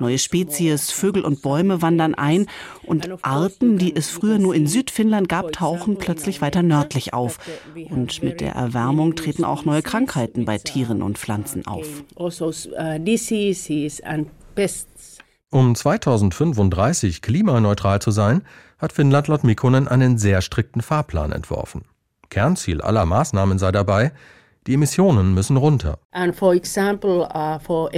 Neue 0.00 0.18
Spezies, 0.18 0.90
Vögel 0.90 1.22
und 1.24 1.42
Bäume 1.42 1.82
wandern 1.82 2.14
ein 2.14 2.46
und 2.84 3.10
Arten, 3.22 3.78
die 3.78 3.94
es 3.94 4.08
früher 4.08 4.38
nur 4.38 4.54
in 4.54 4.66
Südfinnland 4.66 5.28
gab, 5.28 5.52
tauchen 5.52 5.96
plötzlich 5.98 6.40
weiter 6.40 6.62
nördlich 6.62 7.12
auf. 7.12 7.38
Und 7.90 8.22
mit 8.22 8.40
der 8.40 8.52
Erwärmung 8.52 8.91
treten 9.16 9.44
auch 9.44 9.64
neue 9.64 9.82
Krankheiten 9.82 10.44
bei 10.44 10.58
Tieren 10.58 11.02
und 11.02 11.18
Pflanzen 11.18 11.66
auf. 11.66 11.86
Um 15.50 15.74
2035 15.74 17.20
klimaneutral 17.20 18.00
zu 18.00 18.10
sein, 18.10 18.42
hat 18.78 18.92
Finnland 18.92 19.28
laut 19.28 19.44
Mikkonen 19.44 19.86
einen 19.86 20.18
sehr 20.18 20.40
strikten 20.40 20.82
Fahrplan 20.82 21.32
entworfen. 21.32 21.84
Kernziel 22.30 22.80
aller 22.80 23.04
Maßnahmen 23.04 23.58
sei 23.58 23.70
dabei, 23.70 24.12
die 24.66 24.74
Emissionen 24.74 25.34
müssen 25.34 25.56
runter. 25.56 25.98
Uh, 26.14 26.18
uh, 26.18 27.88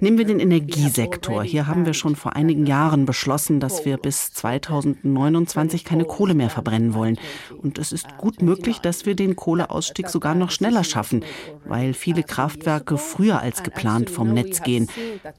Nehmen 0.00 0.18
wir 0.18 0.24
den 0.24 0.40
Energiesektor. 0.40 1.42
Hier 1.42 1.66
haben 1.66 1.84
wir 1.84 1.92
schon 1.92 2.16
vor 2.16 2.36
einigen 2.36 2.64
Jahren 2.66 3.04
beschlossen, 3.04 3.60
dass 3.60 3.84
wir 3.84 3.98
bis 3.98 4.32
2029 4.32 5.84
keine 5.84 6.04
Kohle 6.04 6.32
mehr 6.34 6.48
verbrennen 6.48 6.94
wollen. 6.94 7.18
Und 7.60 7.78
es 7.78 7.92
ist 7.92 8.16
gut 8.16 8.40
möglich, 8.40 8.78
dass 8.78 9.04
wir 9.04 9.14
den 9.14 9.36
Kohleausstieg 9.36 10.08
sogar 10.08 10.34
noch 10.34 10.50
schneller 10.50 10.84
schaffen, 10.84 11.22
weil 11.66 11.92
viele 11.92 12.22
Kraftwerke 12.22 12.96
früher 12.96 13.40
als 13.40 13.62
geplant 13.62 14.08
vom 14.08 14.32
Netz 14.32 14.62
gehen. 14.62 14.88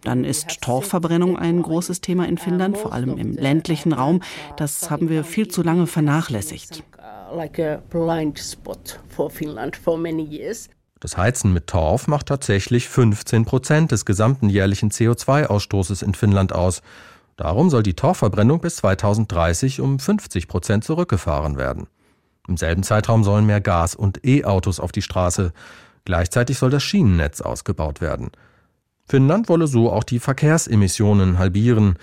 Dann 0.04 0.24
ist 0.24 0.62
Torfverbrennung 0.62 1.38
ein 1.38 1.64
großes 1.64 2.02
Thema 2.02 2.28
in 2.28 2.38
Finnland, 2.38 2.78
vor 2.78 2.94
allem 2.94 3.18
im 3.18 3.34
ländlichen 3.34 3.94
Raum. 3.94 4.22
Das 4.58 4.92
haben 4.92 5.10
wir 5.10 5.24
viel 5.24 5.48
zu 5.48 5.64
lange 5.64 5.88
vernachlässigt 5.88 6.84
like 7.34 7.60
a 7.60 7.82
blind 7.90 8.40
spot 8.40 9.00
for 9.10 9.30
Finland 9.30 9.76
for 9.76 9.98
many 9.98 10.24
years. 10.24 10.70
Das 11.00 11.16
Heizen 11.16 11.54
mit 11.54 11.68
Torf 11.68 12.08
macht 12.08 12.28
tatsächlich 12.28 12.90
15 12.90 13.46
Prozent 13.46 13.92
des 13.92 14.06
gesamten 14.06 14.50
jährlichen 14.50 14.90
CO2-Ausstoßes 14.90 16.04
in 16.04 16.16
Finnland 16.16 16.54
aus. 16.54 16.82
Darum 17.36 17.70
soll 17.70 17.84
die 17.84 17.94
Torfverbrennung 17.94 18.62
bis 18.62 18.78
2030 18.78 19.80
um 19.82 20.00
50 20.00 20.48
Prozent 20.48 20.84
zurückgefahren 20.84 21.58
werden. 21.58 21.88
Im 22.48 22.58
selben 22.58 22.82
Zeitraum 22.82 23.24
sollen 23.24 23.46
mehr 23.46 23.62
Gas- 23.62 23.94
und 23.94 24.26
E-Autos 24.26 24.80
auf 24.80 24.92
die 24.92 25.04
Straße. 25.04 25.52
Gleichzeitig 26.06 26.58
soll 26.58 26.72
das 26.72 26.84
Schienennetz 26.84 27.42
ausgebaut 27.42 28.02
werden. 28.02 28.32
Finnland 29.06 29.50
wolle 29.50 29.68
so 29.68 29.92
auch 29.92 30.04
die 30.04 30.20
Verkehrsemissionen 30.20 31.38
halbieren, 31.38 31.98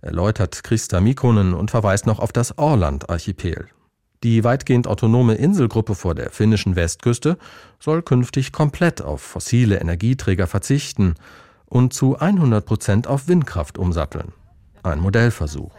erläutert 0.00 0.64
Christa 0.64 1.00
Mikkonen 1.00 1.52
und 1.52 1.70
verweist 1.70 2.06
noch 2.06 2.18
auf 2.18 2.32
das 2.32 2.56
Orland-Archipel. 2.56 3.68
Die 4.24 4.42
weitgehend 4.42 4.88
autonome 4.88 5.34
Inselgruppe 5.34 5.94
vor 5.94 6.14
der 6.14 6.30
finnischen 6.30 6.74
Westküste 6.74 7.38
soll 7.78 8.02
künftig 8.02 8.50
komplett 8.52 9.00
auf 9.00 9.22
fossile 9.22 9.80
Energieträger 9.80 10.48
verzichten 10.48 11.14
und 11.66 11.92
zu 11.92 12.18
100 12.18 12.64
Prozent 12.64 13.06
auf 13.06 13.28
Windkraft 13.28 13.78
umsatteln. 13.78 14.32
Ein 14.82 15.00
Modellversuch. 15.00 15.70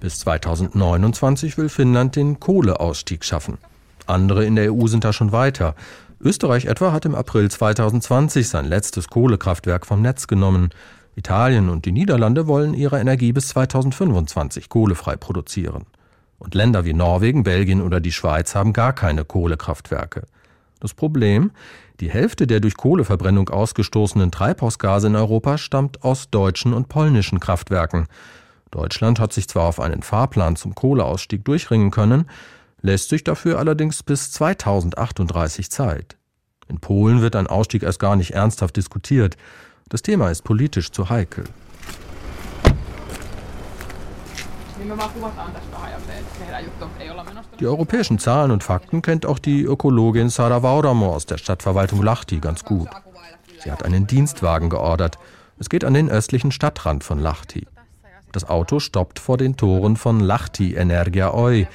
Bis 0.00 0.18
2029 0.20 1.58
will 1.58 1.68
Finnland 1.68 2.16
den 2.16 2.38
Kohleausstieg 2.38 3.24
schaffen. 3.24 3.58
Andere 4.06 4.44
in 4.44 4.54
der 4.54 4.72
EU 4.72 4.86
sind 4.86 5.04
da 5.04 5.12
schon 5.12 5.32
weiter. 5.32 5.74
Österreich 6.20 6.66
etwa 6.66 6.92
hat 6.92 7.04
im 7.04 7.14
April 7.14 7.50
2020 7.50 8.48
sein 8.48 8.64
letztes 8.64 9.08
Kohlekraftwerk 9.08 9.86
vom 9.86 10.00
Netz 10.00 10.26
genommen. 10.26 10.70
Italien 11.16 11.68
und 11.68 11.84
die 11.86 11.92
Niederlande 11.92 12.46
wollen 12.46 12.74
ihre 12.74 13.00
Energie 13.00 13.32
bis 13.32 13.48
2025 13.48 14.68
kohlefrei 14.68 15.16
produzieren. 15.16 15.86
Und 16.38 16.54
Länder 16.54 16.84
wie 16.84 16.92
Norwegen, 16.92 17.42
Belgien 17.42 17.80
oder 17.80 18.00
die 18.00 18.12
Schweiz 18.12 18.54
haben 18.54 18.72
gar 18.72 18.92
keine 18.92 19.24
Kohlekraftwerke. 19.24 20.26
Das 20.78 20.92
Problem, 20.92 21.52
die 22.00 22.10
Hälfte 22.10 22.46
der 22.46 22.60
durch 22.60 22.76
Kohleverbrennung 22.76 23.48
ausgestoßenen 23.48 24.30
Treibhausgase 24.30 25.06
in 25.06 25.16
Europa 25.16 25.56
stammt 25.56 26.04
aus 26.04 26.30
deutschen 26.30 26.74
und 26.74 26.90
polnischen 26.90 27.40
Kraftwerken. 27.40 28.06
Deutschland 28.70 29.18
hat 29.18 29.32
sich 29.32 29.48
zwar 29.48 29.64
auf 29.64 29.80
einen 29.80 30.02
Fahrplan 30.02 30.56
zum 30.56 30.74
Kohleausstieg 30.74 31.44
durchringen 31.46 31.90
können, 31.90 32.28
lässt 32.82 33.08
sich 33.08 33.24
dafür 33.24 33.58
allerdings 33.58 34.02
bis 34.02 34.30
2038 34.32 35.70
Zeit. 35.70 36.18
In 36.68 36.78
Polen 36.78 37.22
wird 37.22 37.36
ein 37.36 37.46
Ausstieg 37.46 37.82
erst 37.82 38.00
gar 38.00 38.16
nicht 38.16 38.32
ernsthaft 38.32 38.76
diskutiert. 38.76 39.36
Das 39.88 40.02
Thema 40.02 40.30
ist 40.30 40.42
politisch 40.42 40.90
zu 40.90 41.10
heikel. 41.10 41.44
Die 47.60 47.66
europäischen 47.66 48.18
Zahlen 48.18 48.50
und 48.50 48.64
Fakten 48.64 49.00
kennt 49.00 49.26
auch 49.26 49.38
die 49.38 49.62
Ökologin 49.62 50.28
Sara 50.28 50.64
Vauramo 50.64 51.14
aus 51.14 51.26
der 51.26 51.38
Stadtverwaltung 51.38 52.02
Lahti 52.02 52.38
ganz 52.38 52.64
gut. 52.64 52.88
Sie 53.62 53.70
hat 53.70 53.84
einen 53.84 54.08
Dienstwagen 54.08 54.70
geordert. 54.70 55.18
Es 55.60 55.68
geht 55.68 55.84
an 55.84 55.94
den 55.94 56.10
östlichen 56.10 56.50
Stadtrand 56.50 57.04
von 57.04 57.20
Lahti. 57.20 57.68
Das 58.32 58.48
Auto 58.48 58.80
stoppt 58.80 59.20
vor 59.20 59.36
den 59.36 59.56
Toren 59.56 59.96
von 59.96 60.18
Lahti 60.18 60.74
Energia 60.74 61.32
Oi, 61.32 61.68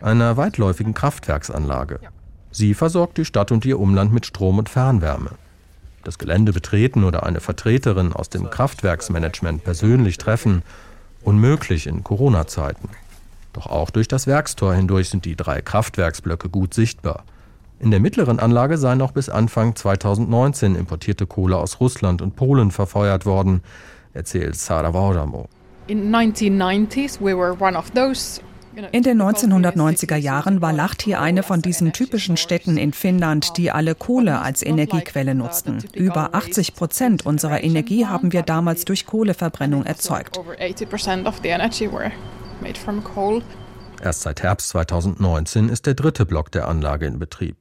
einer 0.00 0.36
weitläufigen 0.36 0.94
Kraftwerksanlage. 0.94 1.98
Sie 2.52 2.74
versorgt 2.74 3.18
die 3.18 3.24
Stadt 3.24 3.50
und 3.50 3.64
ihr 3.64 3.80
Umland 3.80 4.12
mit 4.12 4.24
Strom 4.24 4.58
und 4.58 4.68
Fernwärme 4.68 5.30
das 6.06 6.18
Gelände 6.18 6.52
betreten 6.52 7.04
oder 7.04 7.24
eine 7.24 7.40
Vertreterin 7.40 8.12
aus 8.12 8.28
dem 8.28 8.48
Kraftwerksmanagement 8.48 9.64
persönlich 9.64 10.18
treffen, 10.18 10.62
unmöglich 11.22 11.86
in 11.86 12.04
Corona-Zeiten. 12.04 12.88
Doch 13.52 13.66
auch 13.66 13.90
durch 13.90 14.06
das 14.06 14.26
Werkstor 14.26 14.74
hindurch 14.74 15.08
sind 15.08 15.24
die 15.24 15.34
drei 15.34 15.62
Kraftwerksblöcke 15.62 16.48
gut 16.48 16.74
sichtbar. 16.74 17.24
In 17.78 17.90
der 17.90 18.00
mittleren 18.00 18.38
Anlage 18.38 18.78
sei 18.78 18.94
noch 18.94 19.12
bis 19.12 19.28
Anfang 19.28 19.74
2019 19.74 20.76
importierte 20.76 21.26
Kohle 21.26 21.56
aus 21.56 21.80
Russland 21.80 22.22
und 22.22 22.36
Polen 22.36 22.70
verfeuert 22.70 23.26
worden, 23.26 23.62
erzählt 24.14 24.56
Sara 24.56 24.94
Vaudamo. 24.94 25.48
In 25.86 26.10
1990s 26.10 27.20
we 27.20 27.36
were 27.36 27.56
one 27.60 27.76
of 27.76 27.90
those 27.90 28.40
in 28.92 29.02
den 29.02 29.22
1990er 29.22 30.16
Jahren 30.16 30.60
war 30.60 30.72
Lahti 30.72 31.14
eine 31.14 31.42
von 31.42 31.62
diesen 31.62 31.92
typischen 31.92 32.36
Städten 32.36 32.76
in 32.76 32.92
Finnland, 32.92 33.56
die 33.56 33.70
alle 33.70 33.94
Kohle 33.94 34.40
als 34.40 34.62
Energiequelle 34.62 35.34
nutzten. 35.34 35.82
Über 35.94 36.34
80 36.34 36.74
Prozent 36.74 37.24
unserer 37.24 37.64
Energie 37.64 38.06
haben 38.06 38.32
wir 38.32 38.42
damals 38.42 38.84
durch 38.84 39.06
Kohleverbrennung 39.06 39.84
erzeugt. 39.84 40.38
Erst 44.02 44.22
seit 44.22 44.42
Herbst 44.42 44.68
2019 44.68 45.68
ist 45.70 45.86
der 45.86 45.94
dritte 45.94 46.26
Block 46.26 46.52
der 46.52 46.68
Anlage 46.68 47.06
in 47.06 47.18
Betrieb. 47.18 47.56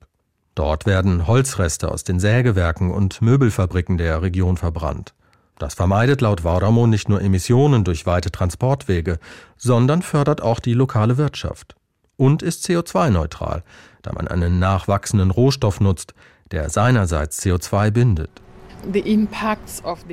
Dort 0.53 0.85
werden 0.85 1.27
Holzreste 1.27 1.91
aus 1.91 2.03
den 2.03 2.19
Sägewerken 2.19 2.91
und 2.91 3.21
Möbelfabriken 3.21 3.97
der 3.97 4.21
Region 4.21 4.57
verbrannt. 4.57 5.14
Das 5.57 5.73
vermeidet 5.73 6.21
laut 6.21 6.43
Vauramo 6.43 6.85
nicht 6.85 7.07
nur 7.07 7.21
Emissionen 7.21 7.83
durch 7.83 8.05
weite 8.05 8.31
Transportwege, 8.31 9.19
sondern 9.55 10.01
fördert 10.01 10.41
auch 10.41 10.59
die 10.59 10.73
lokale 10.73 11.17
Wirtschaft. 11.17 11.75
Und 12.17 12.41
ist 12.41 12.65
CO2-neutral, 12.65 13.63
da 14.01 14.13
man 14.13 14.27
einen 14.27 14.59
nachwachsenden 14.59 15.31
Rohstoff 15.31 15.79
nutzt, 15.79 16.13
der 16.51 16.69
seinerseits 16.69 17.41
CO2 17.41 17.91
bindet. 17.91 18.41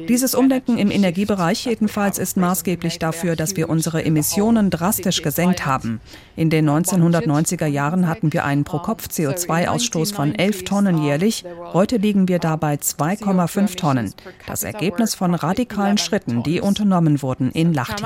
Dieses 0.08 0.34
Umdenken 0.34 0.78
im 0.78 0.90
Energiebereich 0.90 1.66
jedenfalls 1.66 2.18
ist 2.18 2.36
maßgeblich 2.36 2.98
dafür, 2.98 3.36
dass 3.36 3.56
wir 3.56 3.68
unsere 3.68 4.04
Emissionen 4.04 4.70
drastisch 4.70 5.22
gesenkt 5.22 5.66
haben. 5.66 6.00
In 6.36 6.50
den 6.50 6.68
1990er 6.68 7.66
Jahren 7.66 8.08
hatten 8.08 8.32
wir 8.32 8.44
einen 8.44 8.64
Pro-Kopf-CO2-Ausstoß 8.64 10.14
von 10.14 10.34
11 10.34 10.64
Tonnen 10.64 11.02
jährlich. 11.02 11.44
Heute 11.72 11.96
liegen 11.96 12.28
wir 12.28 12.38
dabei 12.38 12.74
2,5 12.74 13.76
Tonnen. 13.76 14.14
Das 14.46 14.62
Ergebnis 14.62 15.14
von 15.14 15.34
radikalen 15.34 15.98
Schritten, 15.98 16.42
die 16.42 16.60
unternommen 16.60 17.22
wurden 17.22 17.50
in 17.50 17.72
Lahti. 17.72 18.04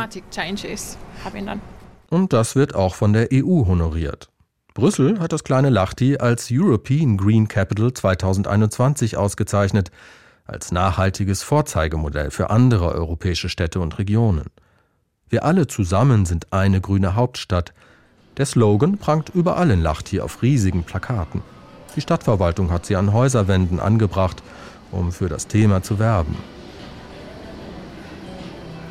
Und 2.11 2.33
das 2.33 2.57
wird 2.57 2.75
auch 2.75 2.95
von 2.95 3.13
der 3.13 3.29
EU 3.33 3.67
honoriert. 3.67 4.29
Brüssel 4.75 5.21
hat 5.21 5.33
das 5.33 5.43
kleine 5.43 5.71
Lahti 5.71 6.19
als 6.19 6.49
European 6.53 7.17
Green 7.17 7.49
Capital 7.49 7.95
2021 7.95 9.17
ausgezeichnet 9.17 9.91
als 10.47 10.73
nachhaltiges 10.73 11.43
Vorzeigemodell 11.43 12.31
für 12.31 12.51
andere 12.51 12.93
europäische 12.93 13.49
Städte 13.49 13.81
und 13.81 13.99
Regionen. 13.99 14.47
Wir 15.29 15.45
alle 15.45 15.67
zusammen 15.67 16.25
sind 16.25 16.53
eine 16.53 16.81
grüne 16.81 17.17
Hauptstadt. 17.17 17.73
Der 18.37 18.47
Slogan 18.47 18.99
prangt 18.99 19.31
überall 19.31 19.71
in 19.71 19.83
Lahti 19.83 20.21
auf 20.21 20.43
riesigen 20.43 20.85
Plakaten. 20.85 21.43
Die 21.97 22.01
Stadtverwaltung 22.01 22.71
hat 22.71 22.87
sie 22.87 22.95
an 22.95 23.13
Häuserwänden 23.13 23.81
angebracht, 23.81 24.43
um 24.93 25.11
für 25.11 25.29
das 25.29 25.49
Thema 25.49 25.83
zu 25.83 25.99
werben. 25.99 26.37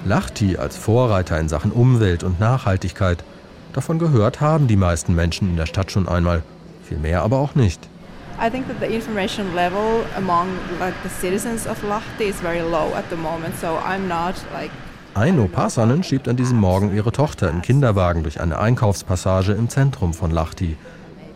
Lahti 0.04 0.58
als 0.58 0.78
Vorreiter 0.78 1.40
in 1.40 1.50
Sachen 1.50 1.72
Umwelt 1.72 2.24
und 2.24 2.40
Nachhaltigkeit, 2.40 3.24
davon 3.74 3.98
gehört 3.98 4.42
haben 4.42 4.68
die 4.68 4.76
meisten 4.76 5.16
Menschen 5.16 5.50
in 5.50 5.56
der 5.56 5.66
Stadt 5.66 5.92
schon 5.92 6.08
einmal, 6.08 6.44
viel 6.84 6.98
mehr 6.98 7.22
aber 7.22 7.38
auch 7.38 7.56
nicht. 7.56 7.90
I 8.38 8.50
think 8.50 8.68
that 8.68 8.82
the 8.82 8.94
information 8.94 9.56
level 9.56 10.06
among 10.18 10.50
like 10.80 10.94
the 11.04 11.10
citizens 11.10 11.66
of 11.66 11.82
Lahti 11.84 12.28
is 12.28 12.42
very 12.42 12.62
low 12.62 12.94
at 12.94 13.10
the 13.10 13.16
moment, 13.16 13.56
so 13.58 13.78
I'm 13.78 14.08
not 14.08 14.36
like 14.54 14.72
Aino 15.14 15.48
Pasanen 15.48 16.04
schiebt 16.04 16.28
an 16.28 16.36
diesem 16.36 16.60
Morgen 16.60 16.94
ihre 16.94 17.14
Tochter 17.14 17.50
im 17.50 17.62
Kinderwagen 17.62 18.24
durch 18.24 18.42
eine 18.42 18.60
Einkaufspassage 18.60 19.54
im 19.54 19.70
Zentrum 19.70 20.14
von 20.14 20.32
Lahti. 20.32 20.76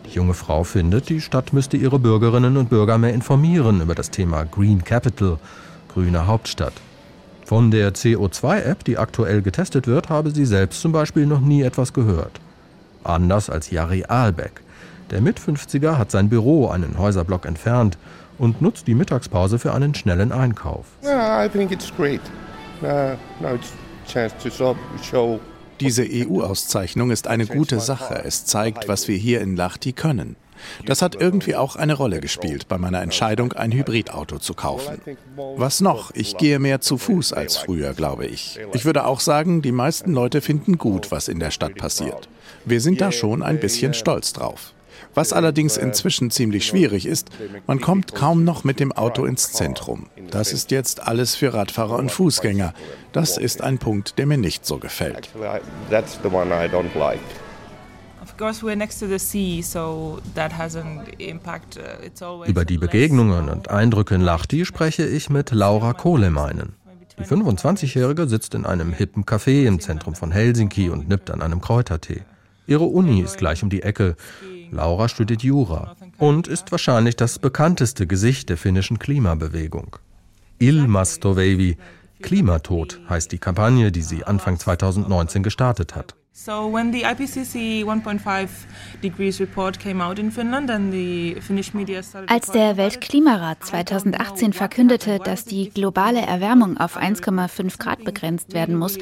Die 0.04 0.10
junge 0.10 0.34
Frau 0.34 0.64
findet, 0.64 1.08
die 1.08 1.22
Stadt 1.22 1.54
müsste 1.54 1.78
ihre 1.78 1.98
Bürgerinnen 1.98 2.58
und 2.58 2.68
Bürger 2.68 2.98
mehr 2.98 3.14
informieren 3.14 3.80
über 3.80 3.94
das 3.94 4.10
Thema 4.10 4.44
Green 4.44 4.84
Capital, 4.84 5.38
grüne 5.88 6.26
Hauptstadt. 6.26 6.74
Von 7.46 7.70
der 7.70 7.94
CO2-App, 7.94 8.84
die 8.84 8.98
aktuell 8.98 9.40
getestet 9.40 9.86
wird, 9.86 10.10
habe 10.10 10.30
sie 10.32 10.44
selbst 10.44 10.82
zum 10.82 10.92
Beispiel 10.92 11.24
noch 11.24 11.40
nie 11.40 11.62
etwas 11.62 11.94
gehört. 11.94 12.38
Anders 13.02 13.48
als 13.48 13.70
Jari 13.70 14.04
Aalbeck. 14.06 14.60
Der 15.10 15.20
Mit-50er 15.20 15.98
hat 15.98 16.10
sein 16.10 16.28
Büro 16.28 16.68
einen 16.68 16.96
Häuserblock 16.96 17.44
entfernt 17.44 17.98
und 18.38 18.62
nutzt 18.62 18.86
die 18.86 18.94
Mittagspause 18.94 19.58
für 19.58 19.74
einen 19.74 19.94
schnellen 19.94 20.30
Einkauf. 20.30 20.86
Yeah, 21.02 21.44
I 21.44 21.48
think 21.48 21.72
it's 21.72 21.92
great. 21.96 22.20
Diese 25.80 26.04
EU-Auszeichnung 26.08 27.10
ist 27.10 27.26
eine 27.26 27.46
gute 27.46 27.80
Sache. 27.80 28.22
Es 28.24 28.44
zeigt, 28.44 28.88
was 28.88 29.08
wir 29.08 29.16
hier 29.16 29.40
in 29.40 29.56
Lahti 29.56 29.92
können. 29.92 30.36
Das 30.86 31.02
hat 31.02 31.14
irgendwie 31.14 31.56
auch 31.56 31.76
eine 31.76 31.94
Rolle 31.94 32.20
gespielt 32.20 32.68
bei 32.68 32.78
meiner 32.78 33.00
Entscheidung, 33.02 33.52
ein 33.54 33.72
Hybridauto 33.72 34.38
zu 34.38 34.54
kaufen. 34.54 35.00
Was 35.56 35.80
noch? 35.80 36.10
Ich 36.14 36.36
gehe 36.36 36.58
mehr 36.58 36.80
zu 36.80 36.98
Fuß 36.98 37.32
als 37.32 37.56
früher, 37.56 37.94
glaube 37.94 38.26
ich. 38.26 38.60
Ich 38.74 38.84
würde 38.84 39.06
auch 39.06 39.20
sagen, 39.20 39.62
die 39.62 39.72
meisten 39.72 40.12
Leute 40.12 40.40
finden 40.40 40.78
gut, 40.78 41.10
was 41.10 41.28
in 41.28 41.40
der 41.40 41.50
Stadt 41.50 41.76
passiert. 41.76 42.28
Wir 42.64 42.80
sind 42.80 43.00
da 43.00 43.10
schon 43.10 43.42
ein 43.42 43.58
bisschen 43.58 43.94
stolz 43.94 44.32
drauf. 44.32 44.74
Was 45.14 45.32
allerdings 45.32 45.76
inzwischen 45.76 46.30
ziemlich 46.30 46.66
schwierig 46.66 47.06
ist, 47.06 47.30
man 47.66 47.80
kommt 47.80 48.14
kaum 48.14 48.44
noch 48.44 48.64
mit 48.64 48.80
dem 48.80 48.92
Auto 48.92 49.24
ins 49.24 49.52
Zentrum. 49.52 50.06
Das 50.30 50.52
ist 50.52 50.70
jetzt 50.70 51.06
alles 51.06 51.34
für 51.34 51.52
Radfahrer 51.52 51.96
und 51.96 52.10
Fußgänger. 52.12 52.74
Das 53.12 53.36
ist 53.36 53.62
ein 53.62 53.78
Punkt, 53.78 54.18
der 54.18 54.26
mir 54.26 54.38
nicht 54.38 54.64
so 54.64 54.78
gefällt. 54.78 55.30
Über 62.46 62.64
die 62.64 62.78
Begegnungen 62.78 63.48
und 63.48 63.70
Eindrücke 63.70 64.14
in 64.14 64.20
Lahti 64.20 64.64
spreche 64.64 65.06
ich 65.06 65.30
mit 65.30 65.50
Laura 65.50 65.92
Kohlemeinen. 65.92 66.74
Die 67.18 67.24
25-Jährige 67.24 68.26
sitzt 68.28 68.54
in 68.54 68.64
einem 68.64 68.92
hippen 68.92 69.24
Café 69.24 69.66
im 69.66 69.80
Zentrum 69.80 70.14
von 70.14 70.30
Helsinki 70.30 70.88
und 70.88 71.08
nippt 71.08 71.30
an 71.30 71.42
einem 71.42 71.60
Kräutertee. 71.60 72.22
Ihre 72.66 72.84
Uni 72.84 73.20
ist 73.20 73.36
gleich 73.36 73.62
um 73.62 73.68
die 73.68 73.82
Ecke. 73.82 74.16
Laura 74.70 75.08
studiert 75.08 75.42
Jura 75.42 75.96
und 76.18 76.46
ist 76.46 76.70
wahrscheinlich 76.70 77.16
das 77.16 77.38
bekannteste 77.38 78.06
Gesicht 78.06 78.48
der 78.48 78.56
finnischen 78.56 78.98
Klimabewegung. 78.98 79.96
Ilmastovevi, 80.58 81.76
Klimatod 82.22 83.00
heißt 83.08 83.32
die 83.32 83.38
Kampagne, 83.38 83.90
die 83.90 84.02
sie 84.02 84.24
Anfang 84.24 84.58
2019 84.58 85.42
gestartet 85.42 85.96
hat. 85.96 86.14
So 86.42 86.72
when 86.72 86.90
the 86.90 87.02
IPCC 87.02 87.84
1.5 87.84 88.48
degrees 89.02 89.40
report 89.40 89.78
came 89.78 90.00
out 90.00 90.18
in 90.18 90.30
Finland 90.30 90.70
and 90.70 90.90
the 90.90 91.34
Finnish 91.38 91.74
media 91.74 92.02
started 92.02 92.30
Als 92.30 92.50
der 92.50 92.78
Weltklimarat 92.78 93.62
2018 93.62 94.54
verkündete, 94.54 95.18
dass 95.18 95.44
die 95.44 95.68
globale 95.68 96.22
Erwärmung 96.22 96.78
auf 96.78 96.96
1,5 96.96 97.78
Grad 97.78 98.04
begrenzt 98.04 98.54
werden 98.54 98.78
muss, 98.78 98.96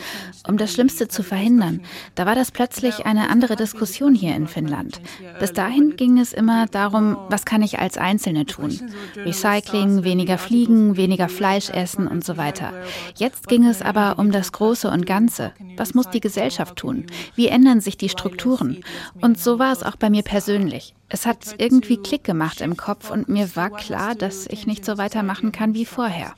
um 0.48 0.56
das 0.56 0.72
Schlimmste 0.72 1.06
zu 1.06 1.22
verhindern, 1.22 1.82
da 2.16 2.26
war 2.26 2.34
das 2.34 2.50
plötzlich 2.50 3.06
eine 3.06 3.30
andere 3.30 3.54
Diskussion 3.54 4.16
hier 4.16 4.34
in 4.34 4.48
Finnland. 4.48 5.00
Bis 5.38 5.52
dahin 5.52 5.94
ging 5.94 6.18
es 6.18 6.32
immer 6.32 6.66
darum, 6.66 7.16
was 7.28 7.44
kann 7.44 7.62
ich 7.62 7.78
als 7.78 7.98
Einzelne 7.98 8.46
tun? 8.46 8.80
Recycling, 9.14 10.02
weniger 10.02 10.38
fliegen, 10.38 10.96
weniger 10.96 11.28
Fleisch 11.28 11.70
essen 11.70 12.08
und 12.08 12.24
so 12.24 12.36
weiter. 12.36 12.72
Jetzt 13.14 13.46
ging 13.46 13.64
es 13.64 13.80
aber 13.80 14.18
um 14.18 14.32
das 14.32 14.50
Große 14.50 14.90
und 14.90 15.06
Ganze. 15.06 15.52
Was 15.76 15.94
muss 15.94 16.10
die 16.10 16.18
Gesellschaft 16.18 16.74
tun? 16.74 17.06
Wie 17.34 17.48
ändern 17.48 17.80
sich 17.80 17.96
die 17.96 18.08
Strukturen? 18.08 18.82
Und 19.20 19.38
so 19.38 19.58
war 19.58 19.72
es 19.72 19.82
auch 19.82 19.96
bei 19.96 20.10
mir 20.10 20.22
persönlich. 20.22 20.94
Es 21.08 21.26
hat 21.26 21.54
irgendwie 21.58 21.96
Klick 21.96 22.24
gemacht 22.24 22.60
im 22.60 22.76
Kopf 22.76 23.10
und 23.10 23.28
mir 23.28 23.54
war 23.56 23.70
klar, 23.70 24.14
dass 24.14 24.46
ich 24.46 24.66
nicht 24.66 24.84
so 24.84 24.98
weitermachen 24.98 25.52
kann 25.52 25.74
wie 25.74 25.86
vorher. 25.86 26.34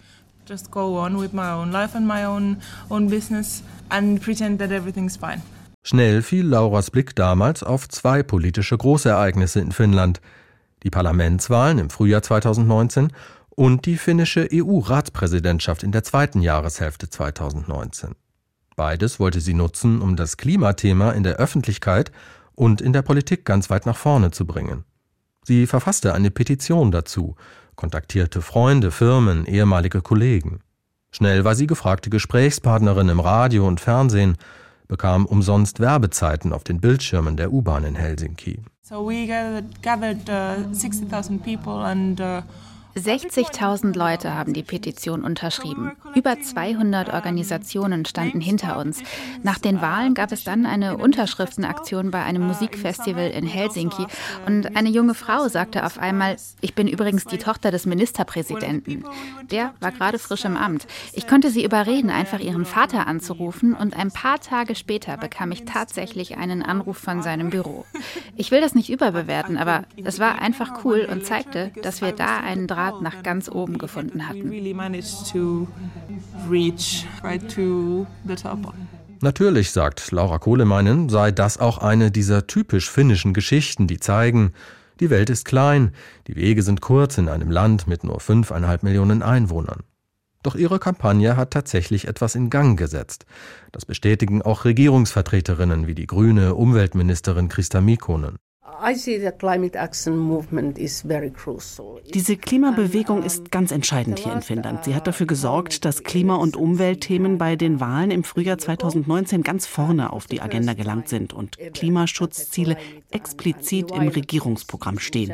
Just 0.48 0.70
go 0.70 1.00
on 1.00 1.20
with 1.20 1.32
my 1.32 1.50
own 1.52 1.70
life 1.70 1.96
and 1.96 2.06
my 2.06 2.24
own, 2.24 2.56
own 2.88 3.08
business 3.08 3.62
and 3.88 4.20
pretend 4.20 4.58
that 4.58 4.70
everything's 4.70 5.16
fine. 5.16 5.42
Schnell 5.82 6.22
fiel 6.22 6.46
Lauras 6.46 6.90
Blick 6.90 7.16
damals 7.16 7.62
auf 7.62 7.88
zwei 7.88 8.22
politische 8.22 8.76
Großereignisse 8.76 9.60
in 9.60 9.72
Finnland. 9.72 10.20
Die 10.82 10.90
Parlamentswahlen 10.90 11.78
im 11.78 11.90
Frühjahr 11.90 12.22
2019 12.22 13.12
und 13.50 13.86
die 13.86 13.96
finnische 13.96 14.48
EU-Ratspräsidentschaft 14.52 15.82
in 15.82 15.92
der 15.92 16.02
zweiten 16.04 16.40
Jahreshälfte 16.40 17.08
2019. 17.08 18.14
Beides 18.76 19.20
wollte 19.20 19.40
sie 19.40 19.54
nutzen, 19.54 20.00
um 20.00 20.16
das 20.16 20.36
Klimathema 20.36 21.10
in 21.12 21.22
der 21.22 21.36
Öffentlichkeit 21.36 22.12
und 22.54 22.80
in 22.80 22.92
der 22.92 23.02
Politik 23.02 23.44
ganz 23.44 23.70
weit 23.70 23.86
nach 23.86 23.96
vorne 23.96 24.30
zu 24.30 24.46
bringen. 24.46 24.84
Sie 25.44 25.66
verfasste 25.66 26.14
eine 26.14 26.30
Petition 26.30 26.90
dazu, 26.90 27.36
kontaktierte 27.74 28.42
Freunde, 28.42 28.90
Firmen, 28.90 29.46
ehemalige 29.46 30.02
Kollegen. 30.02 30.60
Schnell 31.10 31.44
war 31.44 31.54
sie 31.54 31.66
gefragte 31.66 32.10
Gesprächspartnerin 32.10 33.08
im 33.08 33.20
Radio 33.20 33.66
und 33.66 33.80
Fernsehen, 33.80 34.36
bekam 34.86 35.24
umsonst 35.26 35.80
Werbezeiten 35.80 36.52
auf 36.52 36.64
den 36.64 36.80
Bildschirmen 36.80 37.36
der 37.36 37.52
U-Bahn 37.52 37.84
in 37.84 37.94
Helsinki. 37.94 38.62
So 38.82 39.08
we 39.08 39.26
gathered, 39.26 39.82
gathered 39.82 40.28
uh, 40.28 40.72
60,000 40.72 41.42
people 41.42 41.84
and 41.84 42.20
uh 42.20 42.42
60.000 42.96 43.96
Leute 43.96 44.34
haben 44.34 44.52
die 44.52 44.62
Petition 44.62 45.22
unterschrieben. 45.22 45.92
Über 46.14 46.40
200 46.40 47.12
Organisationen 47.12 48.04
standen 48.04 48.40
hinter 48.40 48.78
uns. 48.78 49.02
Nach 49.42 49.58
den 49.58 49.80
Wahlen 49.80 50.14
gab 50.14 50.32
es 50.32 50.44
dann 50.44 50.66
eine 50.66 50.96
Unterschriftenaktion 50.96 52.10
bei 52.10 52.22
einem 52.22 52.46
Musikfestival 52.46 53.30
in 53.30 53.46
Helsinki. 53.46 54.06
Und 54.46 54.76
eine 54.76 54.88
junge 54.88 55.14
Frau 55.14 55.48
sagte 55.48 55.84
auf 55.84 55.98
einmal, 55.98 56.36
ich 56.60 56.74
bin 56.74 56.88
übrigens 56.88 57.24
die 57.24 57.38
Tochter 57.38 57.70
des 57.70 57.86
Ministerpräsidenten. 57.86 59.04
Der 59.50 59.74
war 59.80 59.92
gerade 59.92 60.18
frisch 60.18 60.44
im 60.44 60.56
Amt. 60.56 60.86
Ich 61.12 61.26
konnte 61.26 61.50
sie 61.50 61.64
überreden, 61.64 62.10
einfach 62.10 62.40
ihren 62.40 62.64
Vater 62.64 63.06
anzurufen. 63.06 63.74
Und 63.74 63.96
ein 63.96 64.10
paar 64.10 64.40
Tage 64.40 64.74
später 64.74 65.16
bekam 65.16 65.52
ich 65.52 65.64
tatsächlich 65.64 66.36
einen 66.36 66.62
Anruf 66.62 66.98
von 66.98 67.22
seinem 67.22 67.50
Büro. 67.50 67.84
Ich 68.36 68.50
will 68.50 68.60
das 68.60 68.74
nicht 68.74 68.90
überbewerten, 68.90 69.56
aber 69.56 69.84
es 70.04 70.18
war 70.18 70.40
einfach 70.40 70.84
cool 70.84 71.08
und 71.10 71.24
zeigte, 71.24 71.70
dass 71.82 72.00
wir 72.00 72.12
da 72.12 72.38
einen 72.38 72.66
Draht 72.80 73.02
nach 73.02 73.22
ganz 73.22 73.50
oben 73.50 73.76
gefunden 73.76 74.26
hatten. 74.26 74.50
Natürlich, 79.22 79.70
sagt 79.70 80.10
Laura 80.12 80.38
Kohlemeinen, 80.38 81.08
sei 81.10 81.30
das 81.30 81.58
auch 81.58 81.78
eine 81.78 82.10
dieser 82.10 82.46
typisch 82.46 82.90
finnischen 82.90 83.34
Geschichten, 83.34 83.86
die 83.86 84.00
zeigen, 84.00 84.52
die 84.98 85.10
Welt 85.10 85.28
ist 85.28 85.44
klein, 85.44 85.92
die 86.26 86.36
Wege 86.36 86.62
sind 86.62 86.80
kurz 86.80 87.18
in 87.18 87.28
einem 87.28 87.50
Land 87.50 87.86
mit 87.86 88.02
nur 88.02 88.18
fünfeinhalb 88.20 88.82
Millionen 88.82 89.22
Einwohnern. 89.22 89.80
Doch 90.42 90.54
ihre 90.54 90.78
Kampagne 90.78 91.36
hat 91.36 91.50
tatsächlich 91.50 92.08
etwas 92.08 92.34
in 92.34 92.48
Gang 92.48 92.78
gesetzt. 92.78 93.26
Das 93.72 93.84
bestätigen 93.84 94.40
auch 94.40 94.64
Regierungsvertreterinnen 94.64 95.86
wie 95.86 95.94
die 95.94 96.06
grüne 96.06 96.54
Umweltministerin 96.54 97.48
Christa 97.50 97.82
Mikkonen. 97.82 98.36
Diese 102.14 102.36
Klimabewegung 102.36 103.22
ist 103.22 103.50
ganz 103.50 103.72
entscheidend 103.72 104.18
hier 104.18 104.32
in 104.32 104.42
Finnland. 104.42 104.84
Sie 104.84 104.94
hat 104.94 105.06
dafür 105.06 105.26
gesorgt, 105.26 105.84
dass 105.84 106.02
Klima- 106.02 106.36
und 106.36 106.56
Umweltthemen 106.56 107.38
bei 107.38 107.56
den 107.56 107.80
Wahlen 107.80 108.10
im 108.10 108.24
Frühjahr 108.24 108.58
2019 108.58 109.42
ganz 109.42 109.66
vorne 109.66 110.12
auf 110.12 110.26
die 110.26 110.40
Agenda 110.40 110.74
gelangt 110.74 111.08
sind 111.08 111.32
und 111.32 111.58
Klimaschutzziele 111.74 112.76
explizit 113.10 113.90
im 113.90 114.08
Regierungsprogramm 114.08 114.98
stehen. 114.98 115.32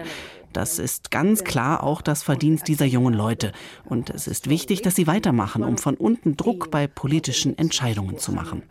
Das 0.56 0.78
ist 0.78 1.10
ganz 1.10 1.44
klar 1.44 1.82
auch 1.82 2.00
das 2.00 2.22
Verdienst 2.22 2.66
dieser 2.66 2.86
jungen 2.86 3.12
Leute. 3.12 3.52
Und 3.84 4.08
es 4.08 4.26
ist 4.26 4.48
wichtig, 4.48 4.80
dass 4.80 4.96
sie 4.96 5.06
weitermachen, 5.06 5.62
um 5.62 5.76
von 5.76 5.96
unten 5.96 6.38
Druck 6.38 6.70
bei 6.70 6.86
politischen 6.86 7.58
Entscheidungen 7.58 8.16
zu 8.16 8.32
machen. 8.32 8.62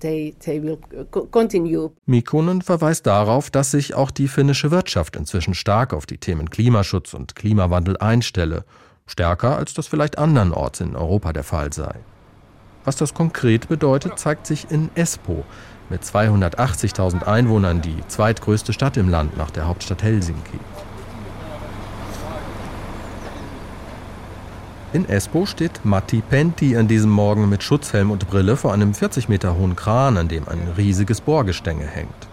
They, 0.00 0.34
they 0.44 0.62
will 0.62 0.78
continue. 1.30 1.90
Mikonen 2.06 2.62
verweist 2.62 3.06
darauf, 3.06 3.50
dass 3.50 3.72
sich 3.72 3.94
auch 3.94 4.10
die 4.10 4.28
finnische 4.28 4.70
Wirtschaft 4.70 5.16
inzwischen 5.16 5.54
stark 5.54 5.92
auf 5.92 6.06
die 6.06 6.18
Themen 6.18 6.50
Klimaschutz 6.50 7.14
und 7.14 7.34
Klimawandel 7.34 7.96
einstelle, 7.96 8.64
stärker 9.06 9.56
als 9.56 9.74
das 9.74 9.86
vielleicht 9.86 10.18
andernorts 10.18 10.80
in 10.80 10.94
Europa 10.94 11.32
der 11.32 11.44
Fall 11.44 11.72
sei. 11.72 11.94
Was 12.84 12.96
das 12.96 13.12
konkret 13.12 13.68
bedeutet, 13.68 14.18
zeigt 14.18 14.46
sich 14.46 14.70
in 14.70 14.90
Espoo, 14.94 15.44
Mit 15.90 16.02
280.000 16.02 17.24
Einwohnern 17.24 17.82
die 17.82 17.96
zweitgrößte 18.08 18.72
Stadt 18.72 18.96
im 18.96 19.08
Land 19.08 19.36
nach 19.36 19.50
der 19.50 19.66
Hauptstadt 19.66 20.02
Helsinki. 20.02 20.58
In 24.94 25.06
Espoo 25.06 25.44
steht 25.44 25.84
Matti 25.84 26.22
Penti 26.22 26.74
an 26.74 26.88
diesem 26.88 27.10
Morgen 27.10 27.50
mit 27.50 27.62
Schutzhelm 27.62 28.10
und 28.10 28.26
Brille 28.26 28.56
vor 28.56 28.72
einem 28.72 28.94
40 28.94 29.28
Meter 29.28 29.54
hohen 29.54 29.76
Kran, 29.76 30.16
an 30.16 30.28
dem 30.28 30.48
ein 30.48 30.66
riesiges 30.78 31.20
Bohrgestänge 31.20 31.86
hängt. 31.86 32.28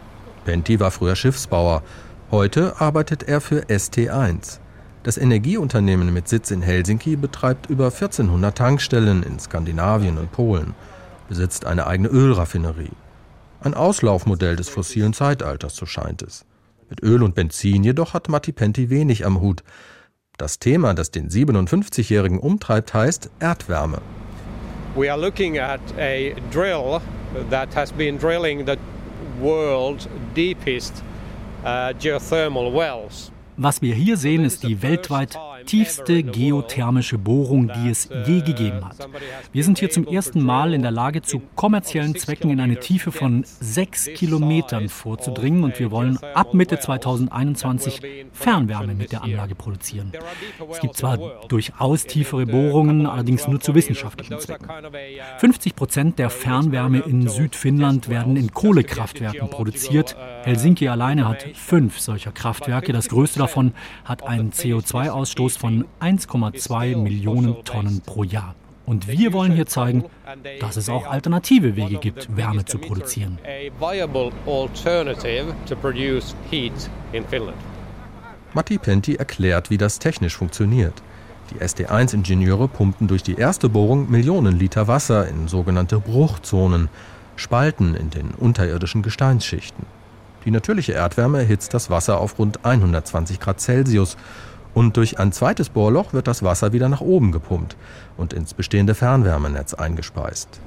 Penti 0.46 0.80
war 0.80 0.92
früher 0.92 1.18
Schiffsbauer. 1.18 1.84
Heute 2.32 2.80
arbeitet 2.80 3.24
er 3.24 3.42
für 3.42 3.64
ST1. 3.66 4.60
Das 5.04 5.18
Energieunternehmen 5.18 6.14
mit 6.14 6.30
Sitz 6.30 6.50
in 6.50 6.62
Helsinki 6.62 7.18
betreibt 7.18 7.70
über 7.70 7.88
1400 7.88 8.58
Tankstellen 8.58 9.24
in 9.24 9.38
Skandinavien 9.38 10.18
und 10.18 10.32
Polen, 10.32 10.76
besitzt 11.28 11.66
eine 11.66 11.88
eigene 11.88 12.08
Ölraffinerie. 12.08 12.94
Ein 13.60 13.74
Auslaufmodell 13.74 14.56
des 14.56 14.70
fossilen 14.70 15.12
Zeitalters, 15.12 15.76
so 15.76 15.86
scheint 15.86 16.22
es. 16.22 16.46
Mit 16.90 17.04
Öl 17.04 17.22
und 17.22 17.36
Benzin 17.36 17.84
jedoch 17.84 18.14
hat 18.14 18.30
Matti 18.30 18.54
Penti 18.54 18.90
wenig 18.90 19.26
am 19.26 19.42
Hut. 19.42 19.62
Das 20.38 20.60
Thema, 20.60 20.94
das 20.94 21.12
den 21.12 21.30
57-Jährigen 21.30 22.40
umtreibt, 22.40 22.94
heißt 22.94 23.30
Erdwärme. 23.40 24.02
We 24.96 25.10
are 25.10 25.20
looking 25.20 25.58
at 25.60 25.80
a 25.98 26.34
drill 26.52 27.00
that 27.50 27.74
has 27.74 27.92
been 27.94 28.18
drilling 28.18 28.66
the 28.66 28.76
world's 29.40 30.10
deepest 30.36 31.04
uh, 31.64 31.94
geothermal 32.00 32.74
wells. 32.74 33.32
Was 33.58 33.82
wir 33.82 33.96
hier 33.96 34.18
sehen, 34.18 34.44
ist 34.44 34.64
die 34.64 34.82
weltweit 34.82 35.38
tiefste 35.66 36.24
geothermische 36.24 37.18
Bohrung, 37.18 37.72
die 37.76 37.90
es 37.90 38.10
je 38.26 38.42
gegeben 38.42 38.86
hat. 38.86 39.08
Wir 39.52 39.64
sind 39.64 39.80
hier 39.80 39.90
zum 39.90 40.08
ersten 40.08 40.42
Mal 40.42 40.74
in 40.74 40.82
der 40.82 40.92
Lage, 40.92 41.22
zu 41.22 41.42
kommerziellen 41.56 42.16
Zwecken 42.16 42.52
in 42.52 42.60
eine 42.60 42.80
Tiefe 42.80 43.12
von 43.12 43.44
sechs 43.60 44.06
Kilometern 44.06 44.90
vorzudringen 44.90 45.64
und 45.64 45.80
wir 45.80 45.92
wollen 45.92 46.18
ab 46.34 46.54
Mitte 46.54 46.80
2021 46.80 48.02
Fernwärme 48.32 48.94
mit 48.96 49.12
der 49.12 49.24
Anlage 49.24 49.56
produzieren. 49.56 50.12
Es 50.72 50.80
gibt 50.80 50.98
zwar 50.98 51.18
durchaus 51.48 52.06
tiefere 52.06 52.46
Bohrungen, 52.46 53.06
allerdings 53.06 53.48
nur 53.48 53.60
zu 53.60 53.76
wissenschaftlichen 53.76 54.40
Zwecken. 54.40 54.68
50 55.40 55.76
Prozent 55.76 56.20
der 56.20 56.30
Fernwärme 56.30 57.00
in 57.00 57.28
Südfinnland 57.28 58.10
werden 58.10 58.38
in 58.38 58.52
Kohlekraftwerken 58.52 59.50
produziert. 59.50 60.16
Helsinki 60.44 60.88
alleine 60.88 61.28
hat 61.28 61.46
fünf 61.54 62.00
solcher 62.00 62.32
Kraftwerke. 62.32 62.94
Das 62.94 63.10
größte 63.10 63.40
davon 63.40 63.74
hat 64.04 64.24
einen 64.24 64.52
CO2-Ausstoß 64.52 65.55
von 65.56 65.86
1,2 66.00 66.98
Millionen 66.98 67.64
Tonnen 67.64 68.02
pro 68.02 68.24
Jahr. 68.24 68.56
Und 68.86 69.08
wir 69.08 69.34
wollen 69.34 69.52
hier 69.52 69.66
zeigen, 69.66 70.06
dass 70.60 70.78
es 70.78 70.90
auch 70.90 71.08
alternative 71.08 71.76
Wege 71.76 71.98
gibt, 71.98 72.36
Wärme 72.36 72.66
zu 72.66 72.78
produzieren. 72.78 73.40
Matti 78.54 78.78
Penti 78.78 79.16
erklärt, 79.16 79.70
wie 79.70 79.78
das 79.78 80.00
technisch 80.00 80.38
funktioniert. 80.38 81.02
Die 81.52 81.64
SD1-Ingenieure 81.64 82.68
pumpen 82.68 83.08
durch 83.08 83.24
die 83.24 83.36
erste 83.36 83.70
Bohrung 83.70 84.10
Millionen 84.10 84.58
Liter 84.58 84.88
Wasser 84.88 85.28
in 85.28 85.48
sogenannte 85.48 86.00
Bruchzonen, 86.00 86.90
Spalten 87.36 87.96
in 87.96 88.10
den 88.12 88.32
unterirdischen 88.32 89.02
Gesteinsschichten. 89.02 89.86
Die 90.46 90.52
natürliche 90.52 90.94
Erdwärme 90.94 91.40
erhitzt 91.40 91.74
das 91.74 91.90
Wasser 91.90 92.20
auf 92.20 92.40
rund 92.40 92.64
120 92.64 93.40
Grad 93.40 93.60
Celsius 93.60 94.16
und 94.76 94.98
durch 94.98 95.18
ein 95.20 95.32
zweites 95.32 95.70
Bohrloch 95.70 96.14
wird 96.14 96.28
das 96.28 96.44
Wasser 96.44 96.74
wieder 96.74 96.90
nach 96.90 97.02
oben 97.02 97.32
gepumpt 97.32 97.78
und 98.18 98.34
ins 98.34 98.54
bestehende 98.54 98.94
Fernwärmenetz 98.94 99.74
eingespeist. 99.74 100.62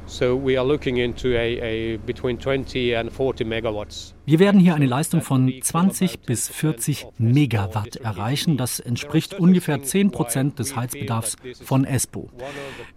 Wir 4.26 4.38
werden 4.38 4.60
hier 4.60 4.74
eine 4.74 4.86
Leistung 4.86 5.20
von 5.20 5.52
20 5.62 6.20
bis 6.20 6.48
40 6.48 7.06
Megawatt 7.18 7.96
erreichen. 7.96 8.56
Das 8.56 8.80
entspricht 8.80 9.34
ungefähr 9.34 9.82
10 9.82 10.10
Prozent 10.10 10.58
des 10.58 10.74
Heizbedarfs 10.74 11.36
von 11.62 11.84
Espoo. 11.84 12.30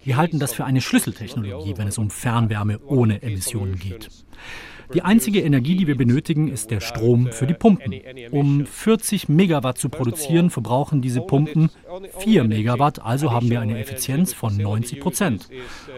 Wir 0.03 0.15
halten 0.15 0.39
das 0.39 0.53
für 0.53 0.63
eine 0.63 0.81
Schlüsseltechnologie, 0.81 1.77
wenn 1.77 1.87
es 1.87 1.97
um 1.97 2.09
Fernwärme 2.09 2.79
ohne 2.87 3.21
Emissionen 3.21 3.77
geht. 3.77 4.09
Die 4.93 5.01
einzige 5.01 5.41
Energie, 5.41 5.75
die 5.75 5.87
wir 5.87 5.95
benötigen, 5.95 6.47
ist 6.47 6.71
der 6.71 6.79
Strom 6.79 7.31
für 7.31 7.47
die 7.47 7.53
Pumpen. 7.53 7.93
Um 8.31 8.65
40 8.65 9.29
Megawatt 9.29 9.77
zu 9.77 9.89
produzieren, 9.89 10.49
verbrauchen 10.49 11.01
diese 11.01 11.21
Pumpen 11.21 11.69
4 12.19 12.43
Megawatt, 12.43 13.01
also 13.01 13.31
haben 13.31 13.49
wir 13.49 13.61
eine 13.61 13.79
Effizienz 13.79 14.33
von 14.33 14.55
90 14.57 14.99
Prozent. 14.99 15.49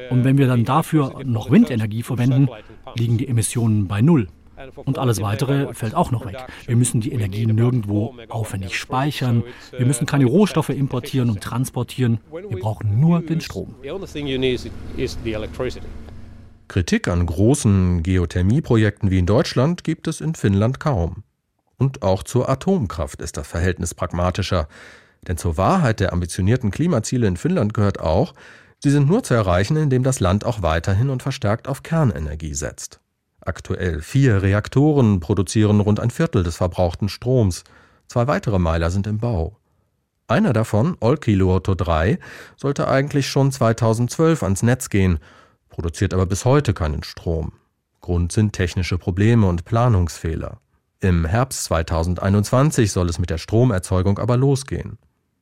Und 0.10 0.24
wenn 0.24 0.38
wir 0.38 0.48
dann 0.48 0.66
dafür 0.66 1.22
noch 1.24 1.52
Windenergie 1.52 2.04
verwenden, 2.04 2.50
liegen 2.96 3.18
die 3.18 3.28
Emissionen 3.28 3.88
bei 3.88 4.02
Null. 4.02 4.28
Und 4.76 4.98
alles 4.98 5.22
Weitere 5.22 5.74
fällt 5.74 5.96
auch 5.96 6.12
noch 6.12 6.26
weg. 6.26 6.38
Wir 6.66 6.76
müssen 6.76 7.02
die 7.02 7.12
Energie 7.12 7.46
nirgendwo 7.46 8.16
aufwendig 8.30 8.78
speichern. 8.78 9.44
Wir 9.76 9.86
müssen 9.86 10.06
keine 10.06 10.26
Rohstoffe 10.26 10.70
importieren 10.70 11.30
und 11.30 11.42
transportieren. 11.42 12.20
Wir 12.32 12.60
brauchen 12.60 13.00
nur 13.00 13.22
den 13.22 13.42
Strom. 13.42 13.76
Kritik 16.68 17.08
an 17.08 17.26
großen 17.26 18.04
Geothermieprojekten 18.04 19.12
wie 19.12 19.20
in 19.20 19.26
Deutschland 19.26 19.84
gibt 19.84 20.08
es 20.08 20.22
in 20.22 20.36
Finnland 20.36 20.80
kaum. 20.80 21.24
Und 21.78 22.02
auch 22.02 22.24
zur 22.24 22.50
Atomkraft 22.50 23.22
ist 23.22 23.38
das 23.38 23.48
Verhältnis 23.48 23.94
pragmatischer. 23.94 24.68
Denn 25.28 25.38
zur 25.38 25.58
Wahrheit 25.58 26.00
der 26.00 26.14
ambitionierten 26.14 26.72
Klimaziele 26.72 27.28
in 27.28 27.38
Finnland 27.38 27.74
gehört 27.74 28.00
auch, 28.00 28.34
sie 28.80 28.90
sind 28.90 29.08
nur 29.08 29.24
zu 29.24 29.34
erreichen, 29.34 29.78
indem 29.78 30.04
das 30.04 30.20
Land 30.20 30.46
auch 30.46 30.62
weiterhin 30.62 31.10
und 31.10 31.24
verstärkt 31.24 31.68
auf 31.68 31.84
Kernenergie 31.84 32.54
setzt. 32.54 33.00
Aktuell 33.42 34.02
vier 34.02 34.42
Reaktoren 34.42 35.20
produzieren 35.20 35.80
rund 35.82 36.00
ein 36.00 36.12
Viertel 36.12 36.44
des 36.44 36.56
verbrauchten 36.56 37.10
Stroms. 37.10 37.64
Zwei 38.08 38.28
weitere 38.28 38.60
Meiler 38.60 38.90
sind 38.90 39.08
im 39.08 39.18
Bau. 39.20 39.58
Einer 40.28 40.54
davon, 40.54 40.96
Olkiluoto 41.02 41.76
3, 41.76 42.20
sollte 42.56 42.88
eigentlich 42.88 43.28
schon 43.28 43.52
2012 43.52 44.44
ans 44.44 44.64
Netz 44.64 44.90
gehen 44.90 45.20
produziert 45.74 46.14
aber 46.14 46.28
bis 46.28 46.46
heute 46.46 46.74
keinen 46.74 47.04
Strom. 47.04 47.54
Grund 48.00 48.32
sind 48.32 48.54
technische 48.54 49.00
Probleme 49.00 49.48
und 49.48 49.66
Planungsfehler. 49.66 50.60
Im 51.00 51.26
Herbst 51.26 51.66
2021 51.66 52.92
soll 52.92 53.10
es 53.10 53.18
mit 53.18 53.30
der 53.32 53.40
Stromerzeugung 53.40 54.20
aber 54.20 54.38
losgehen. 54.38 55.00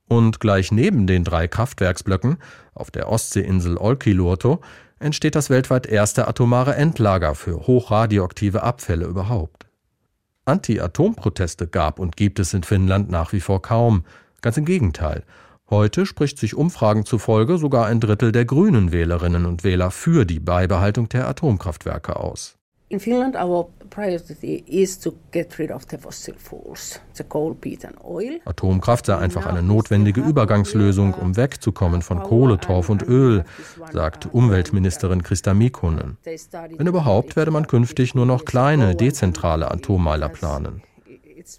Und 0.07 0.39
gleich 0.39 0.71
neben 0.71 1.05
den 1.05 1.23
drei 1.23 1.47
Kraftwerksblöcken 1.47 2.37
auf 2.73 2.91
der 2.91 3.09
Ostseeinsel 3.09 3.77
Olkiluoto 3.77 4.61
entsteht 4.99 5.35
das 5.35 5.49
weltweit 5.49 5.85
erste 5.85 6.27
atomare 6.27 6.75
Endlager 6.75 7.35
für 7.35 7.67
hochradioaktive 7.67 8.63
Abfälle 8.63 9.05
überhaupt. 9.05 9.67
Anti-Atom-Proteste 10.45 11.67
gab 11.67 11.99
und 11.99 12.15
gibt 12.15 12.39
es 12.39 12.53
in 12.53 12.63
Finnland 12.63 13.09
nach 13.09 13.33
wie 13.33 13.41
vor 13.41 13.61
kaum. 13.61 14.05
Ganz 14.41 14.57
im 14.57 14.65
Gegenteil. 14.65 15.23
Heute 15.71 16.05
spricht 16.05 16.37
sich 16.37 16.53
Umfragen 16.53 17.05
zufolge 17.05 17.57
sogar 17.57 17.85
ein 17.85 18.01
Drittel 18.01 18.33
der 18.33 18.43
grünen 18.43 18.91
Wählerinnen 18.91 19.45
und 19.45 19.63
Wähler 19.63 19.89
für 19.89 20.25
die 20.25 20.41
Beibehaltung 20.41 21.07
der 21.07 21.29
Atomkraftwerke 21.29 22.17
aus. 22.17 22.57
In 22.89 22.99
Finland 22.99 23.37
our 23.37 23.69
priority 23.89 24.65
is 24.67 24.99
to 24.99 25.13
get 25.31 25.57
rid 25.59 25.71
of 25.71 25.83
the 25.89 25.97
fossil 25.97 26.35
fuels, 26.37 26.99
the 27.13 27.23
coal, 27.23 27.55
peat 27.55 27.85
and 27.85 27.95
oil. 28.03 28.41
Atomkraft 28.43 29.05
sei 29.05 29.15
einfach 29.15 29.45
eine 29.45 29.63
notwendige 29.63 30.19
Übergangslösung, 30.19 31.13
um 31.13 31.37
wegzukommen 31.37 32.01
von 32.01 32.21
Kohle, 32.21 32.57
Torf 32.57 32.89
und 32.89 33.03
Öl, 33.03 33.45
sagt 33.93 34.27
Umweltministerin 34.33 35.23
Christa 35.23 35.53
Mikkonen. 35.53 36.17
Wenn 36.75 36.87
überhaupt, 36.87 37.37
werde 37.37 37.51
man 37.51 37.65
künftig 37.67 38.13
nur 38.13 38.25
noch 38.25 38.43
kleine, 38.43 38.93
dezentrale 38.93 39.71
Atommeiler 39.71 40.27
planen. 40.27 40.81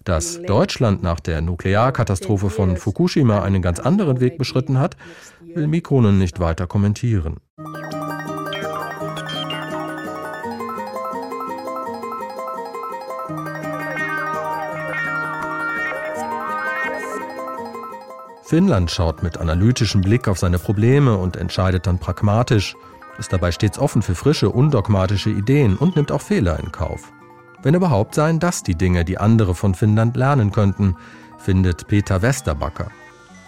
Dass 0.05 0.41
Deutschland 0.43 1.03
nach 1.03 1.21
der 1.21 1.41
Nuklearkatastrophe 1.41 2.51
von 2.51 2.77
Fukushima 2.77 3.43
einen 3.43 3.63
ganz 3.63 3.81
anderen 3.81 4.21
Weg 4.21 4.39
beschritten 4.39 4.79
hat, 4.79 4.97
will 5.41 5.67
Mikronen 5.67 6.19
nicht 6.19 6.41
weiter 6.41 6.67
kommentieren. 6.67 7.37
Finnland 18.53 18.91
schaut 18.91 19.23
mit 19.23 19.39
analytischem 19.39 20.03
Blick 20.03 20.29
auf 20.29 20.39
seine 20.39 20.59
Probleme 20.59 21.17
und 21.17 21.37
entscheidet 21.37 21.87
dann 21.87 21.99
pragmatisch, 21.99 22.77
ist 23.19 23.33
dabei 23.33 23.51
stets 23.51 23.79
offen 23.79 24.03
für 24.03 24.15
frische, 24.15 24.51
undogmatische 24.51 25.31
Ideen 25.31 25.77
und 25.77 25.97
nimmt 25.97 26.13
auch 26.13 26.21
Fehler 26.21 26.59
in 26.61 26.71
Kauf. 26.71 27.13
Wenn 27.63 27.75
überhaupt 27.75 28.15
seien 28.15 28.41
das 28.41 28.63
die 28.63 28.75
Dinge, 28.75 29.05
die 29.05 29.19
andere 29.19 29.55
von 29.55 29.75
Finnland 29.75 30.17
lernen 30.17 30.51
könnten, 30.51 30.97
findet 31.39 31.87
Peter 31.87 32.23
Westerbacker. 32.23 32.91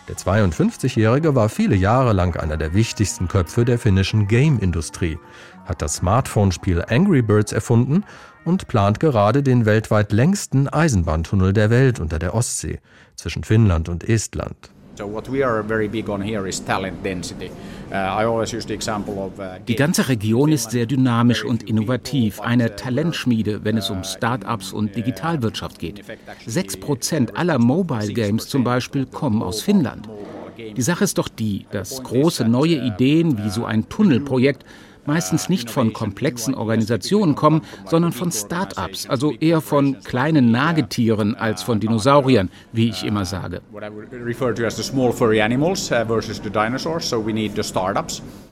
Der 0.08 0.16
52-Jährige 0.16 1.34
war 1.34 1.48
viele 1.48 1.74
Jahre 1.74 2.12
lang 2.12 2.36
einer 2.36 2.56
der 2.56 2.74
wichtigsten 2.74 3.26
Köpfe 3.26 3.64
der 3.64 3.78
finnischen 3.78 4.28
Game-Industrie, 4.28 5.18
hat 5.64 5.80
das 5.80 5.96
Smartphone-Spiel 5.96 6.84
Angry 6.88 7.22
Birds 7.22 7.52
erfunden 7.52 8.04
und 8.44 8.68
plant 8.68 9.00
gerade 9.00 9.42
den 9.42 9.64
weltweit 9.64 10.12
längsten 10.12 10.68
Eisenbahntunnel 10.68 11.54
der 11.54 11.70
Welt 11.70 12.00
unter 12.00 12.18
der 12.18 12.34
Ostsee 12.34 12.80
zwischen 13.16 13.44
Finnland 13.44 13.88
und 13.88 14.06
Estland. 14.06 14.73
Die 19.68 19.74
ganze 19.74 20.08
Region 20.08 20.52
ist 20.52 20.70
sehr 20.70 20.86
dynamisch 20.86 21.44
und 21.44 21.62
innovativ, 21.64 22.40
eine 22.40 22.76
Talentschmiede, 22.76 23.64
wenn 23.64 23.76
es 23.76 23.90
um 23.90 24.04
Start-ups 24.04 24.72
und 24.72 24.96
Digitalwirtschaft 24.96 25.78
geht. 25.78 26.02
Sechs 26.46 26.76
Prozent 26.76 27.36
aller 27.36 27.58
Mobile 27.58 28.12
Games 28.12 28.48
zum 28.48 28.64
Beispiel 28.64 29.06
kommen 29.06 29.42
aus 29.42 29.62
Finnland. 29.62 30.08
Die 30.76 30.82
Sache 30.82 31.04
ist 31.04 31.18
doch 31.18 31.28
die, 31.28 31.66
dass 31.70 32.02
große 32.02 32.48
neue 32.48 32.76
Ideen 32.76 33.38
wie 33.44 33.50
so 33.50 33.64
ein 33.64 33.88
Tunnelprojekt 33.88 34.64
meistens 35.06 35.48
nicht 35.48 35.70
von 35.70 35.92
komplexen 35.92 36.54
Organisationen 36.54 37.34
kommen, 37.34 37.62
sondern 37.86 38.12
von 38.12 38.30
Start-ups, 38.30 39.08
also 39.08 39.32
eher 39.32 39.60
von 39.60 39.98
kleinen 40.00 40.50
Nagetieren 40.50 41.34
als 41.34 41.62
von 41.62 41.80
Dinosauriern, 41.80 42.50
wie 42.72 42.88
ich 42.88 43.04
immer 43.04 43.24
sage. 43.24 43.60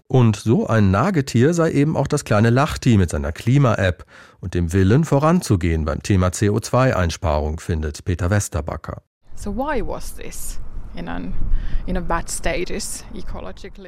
Und 0.09 0.37
so 0.37 0.67
ein 0.67 0.91
Nagetier 0.91 1.55
sei 1.55 1.71
eben 1.71 1.97
auch 1.97 2.07
das 2.07 2.25
kleine 2.25 2.51
Lachti 2.51 2.99
mit 2.99 3.11
seiner 3.11 3.33
Klima-App 3.33 4.05
und 4.41 4.53
dem 4.53 4.73
Willen 4.75 5.05
voranzugehen 5.05 5.87
beim 5.87 6.03
Thema 6.03 6.29
CO2-Einsparung, 6.29 7.61
findet 7.61 8.05
Peter 8.05 8.29
Westerbacker. 8.29 9.03
So 9.35 9.57
why 9.57 9.83
was 9.85 10.15
this? 10.15 10.61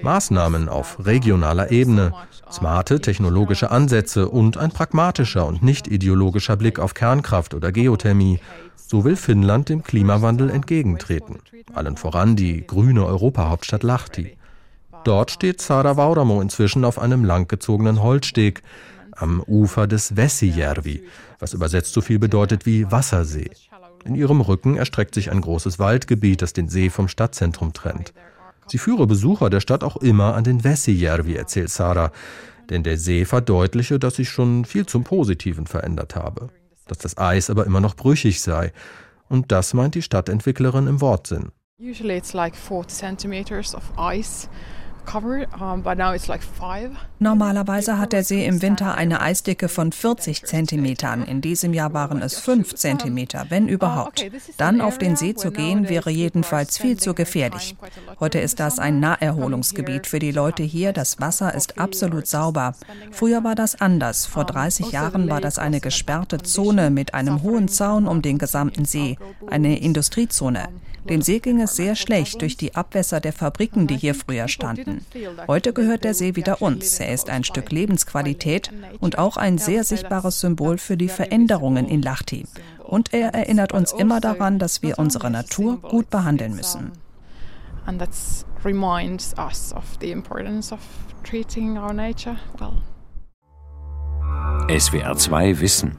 Maßnahmen 0.03 0.69
auf 0.69 1.05
regionaler 1.05 1.71
Ebene, 1.71 2.13
smarte 2.51 3.01
technologische 3.01 3.71
Ansätze 3.71 4.29
und 4.29 4.57
ein 4.57 4.71
pragmatischer 4.71 5.47
und 5.47 5.63
nicht 5.63 5.87
ideologischer 5.87 6.57
Blick 6.57 6.79
auf 6.79 6.95
Kernkraft 6.95 7.55
oder 7.55 7.73
Geothermie. 7.73 8.41
So 8.77 9.05
will 9.05 9.17
Finnland 9.17 9.69
dem 9.69 9.83
Klimawandel 9.83 10.51
entgegentreten. 10.51 11.39
Allen 11.75 11.97
voran 11.97 12.37
die 12.37 12.67
grüne 12.67 13.05
Europahauptstadt 13.05 13.83
Lahti. 13.83 14.37
Dort 15.05 15.31
steht 15.31 15.61
Sara 15.61 15.97
Vauramo 15.97 16.41
inzwischen 16.41 16.85
auf 16.85 16.99
einem 16.99 17.25
langgezogenen 17.25 18.03
Holzsteg 18.03 18.63
am 19.13 19.43
Ufer 19.47 19.87
des 19.87 20.17
Vesijärvi, 20.17 21.05
was 21.39 21.53
übersetzt 21.53 21.93
so 21.93 22.01
viel 22.01 22.19
bedeutet 22.19 22.67
wie 22.67 22.91
Wassersee. 22.91 23.51
In 24.05 24.15
ihrem 24.15 24.41
Rücken 24.41 24.77
erstreckt 24.77 25.15
sich 25.15 25.31
ein 25.31 25.41
großes 25.41 25.79
Waldgebiet, 25.79 26.43
das 26.43 26.53
den 26.53 26.69
See 26.69 26.91
vom 26.91 27.09
Stadtzentrum 27.09 27.73
trennt. 27.73 28.13
Sie 28.67 28.79
führe 28.79 29.07
Besucher 29.07 29.51
der 29.51 29.61
Stadt 29.61 29.83
auch 29.85 29.97
immer 29.97 30.35
an 30.35 30.45
den 30.45 30.63
Vesijärvi, 30.63 31.35
erzählt 31.35 31.71
Sarah, 31.71 32.13
denn 32.71 32.83
der 32.83 32.99
See 32.99 33.25
verdeutliche, 33.25 33.99
dass 33.99 34.17
sich 34.17 34.29
schon 34.29 34.65
viel 34.65 34.87
zum 34.87 35.05
Positiven 35.05 35.67
verändert 35.67 36.17
habe, 36.17 36.49
dass 36.87 36.99
das 36.99 37.19
Eis 37.19 37.51
aber 37.51 37.67
immer 37.67 37.81
noch 37.81 37.95
brüchig 37.95 38.41
sei. 38.41 38.73
Und 39.29 39.53
das 39.53 39.75
meint 39.75 39.95
die 39.95 40.03
Stadtentwicklerin 40.03 40.87
im 40.87 41.01
Wortsinn. 41.01 41.51
Usually 41.79 42.17
it's 42.17 42.33
like 42.33 42.55
40 42.55 42.89
centimeters 42.89 43.75
of 43.75 43.83
ice 43.99 44.49
Normalerweise 47.19 47.99
hat 47.99 48.13
der 48.13 48.25
See 48.25 48.45
im 48.47 48.63
Winter 48.63 48.95
eine 48.95 49.21
Eisdicke 49.21 49.69
von 49.69 49.93
40 49.93 50.45
Zentimetern. 50.45 51.23
In 51.25 51.41
diesem 51.41 51.73
Jahr 51.73 51.93
waren 51.93 52.23
es 52.23 52.39
5 52.39 52.75
Zentimeter, 52.75 53.47
wenn 53.49 53.69
überhaupt. 53.69 54.25
Dann 54.57 54.81
auf 54.81 54.99
den 54.99 55.17
See 55.17 55.35
zu 55.35 55.51
gehen, 55.51 55.89
wäre 55.89 56.11
jedenfalls 56.11 56.79
viel 56.79 56.99
zu 56.99 57.15
gefährlich. 57.15 57.77
Heute 58.21 58.41
ist 58.41 58.61
das 58.61 58.79
ein 58.79 59.01
Naherholungsgebiet 59.01 60.07
für 60.07 60.19
die 60.19 60.33
Leute 60.33 60.63
hier. 60.63 60.93
Das 60.93 61.21
Wasser 61.21 61.55
ist 61.55 61.79
absolut 61.79 62.27
sauber. 62.27 62.75
Früher 63.11 63.45
war 63.45 63.55
das 63.55 63.81
anders. 63.81 64.27
Vor 64.27 64.45
30 64.45 64.93
Jahren 64.93 65.29
war 65.31 65.41
das 65.41 65.59
eine 65.59 65.81
gesperrte 65.81 66.39
Zone 66.39 66.91
mit 66.91 67.15
einem 67.15 67.43
hohen 67.43 67.69
Zaun 67.69 68.07
um 68.07 68.23
den 68.23 68.39
gesamten 68.39 68.85
See, 68.85 69.17
eine 69.49 69.79
Industriezone. 69.79 70.69
Dem 71.09 71.21
See 71.21 71.39
ging 71.39 71.61
es 71.61 71.77
sehr 71.77 71.97
schlecht 71.97 72.41
durch 72.41 72.57
die 72.57 72.75
Abwässer 72.75 73.21
der 73.21 73.33
Fabriken, 73.33 73.87
die 73.87 73.97
hier 73.97 74.15
früher 74.15 74.49
standen. 74.49 75.05
Heute 75.47 75.73
gehört 75.73 76.05
der 76.05 76.15
See 76.15 76.35
wieder 76.35 76.63
uns. 76.63 76.99
Er 76.99 77.13
ist 77.13 77.29
ein 77.29 77.45
Stück 77.45 77.71
Lebensqualität 77.71 78.71
und 79.01 79.19
auch 79.19 79.37
ein 79.37 79.59
sehr 79.59 79.85
sichtbares 79.85 80.41
Symbol 80.41 80.79
für 80.79 80.97
die 80.97 81.09
Veränderungen 81.09 81.87
in 81.87 82.01
Lahti. 82.01 82.47
Und 82.83 83.13
er 83.13 83.35
erinnert 83.35 83.73
uns 83.73 83.93
immer 83.93 84.21
daran, 84.21 84.59
dass 84.59 84.83
wir 84.83 84.99
unsere 84.99 85.31
Natur 85.31 85.81
gut 85.81 86.11
behandeln 86.11 86.55
müssen. 86.55 86.93
And 87.87 87.99
that 87.99 88.11
reminds 88.65 89.35
us 89.37 89.75
of 89.75 89.85
the 90.01 90.11
importance 90.11 90.73
of 90.73 90.81
treating 91.23 91.77
our 91.77 91.93
nature 91.93 92.37
well. 92.59 92.81
SWR 94.69 95.17
2 95.17 95.61
Wissen 95.61 95.99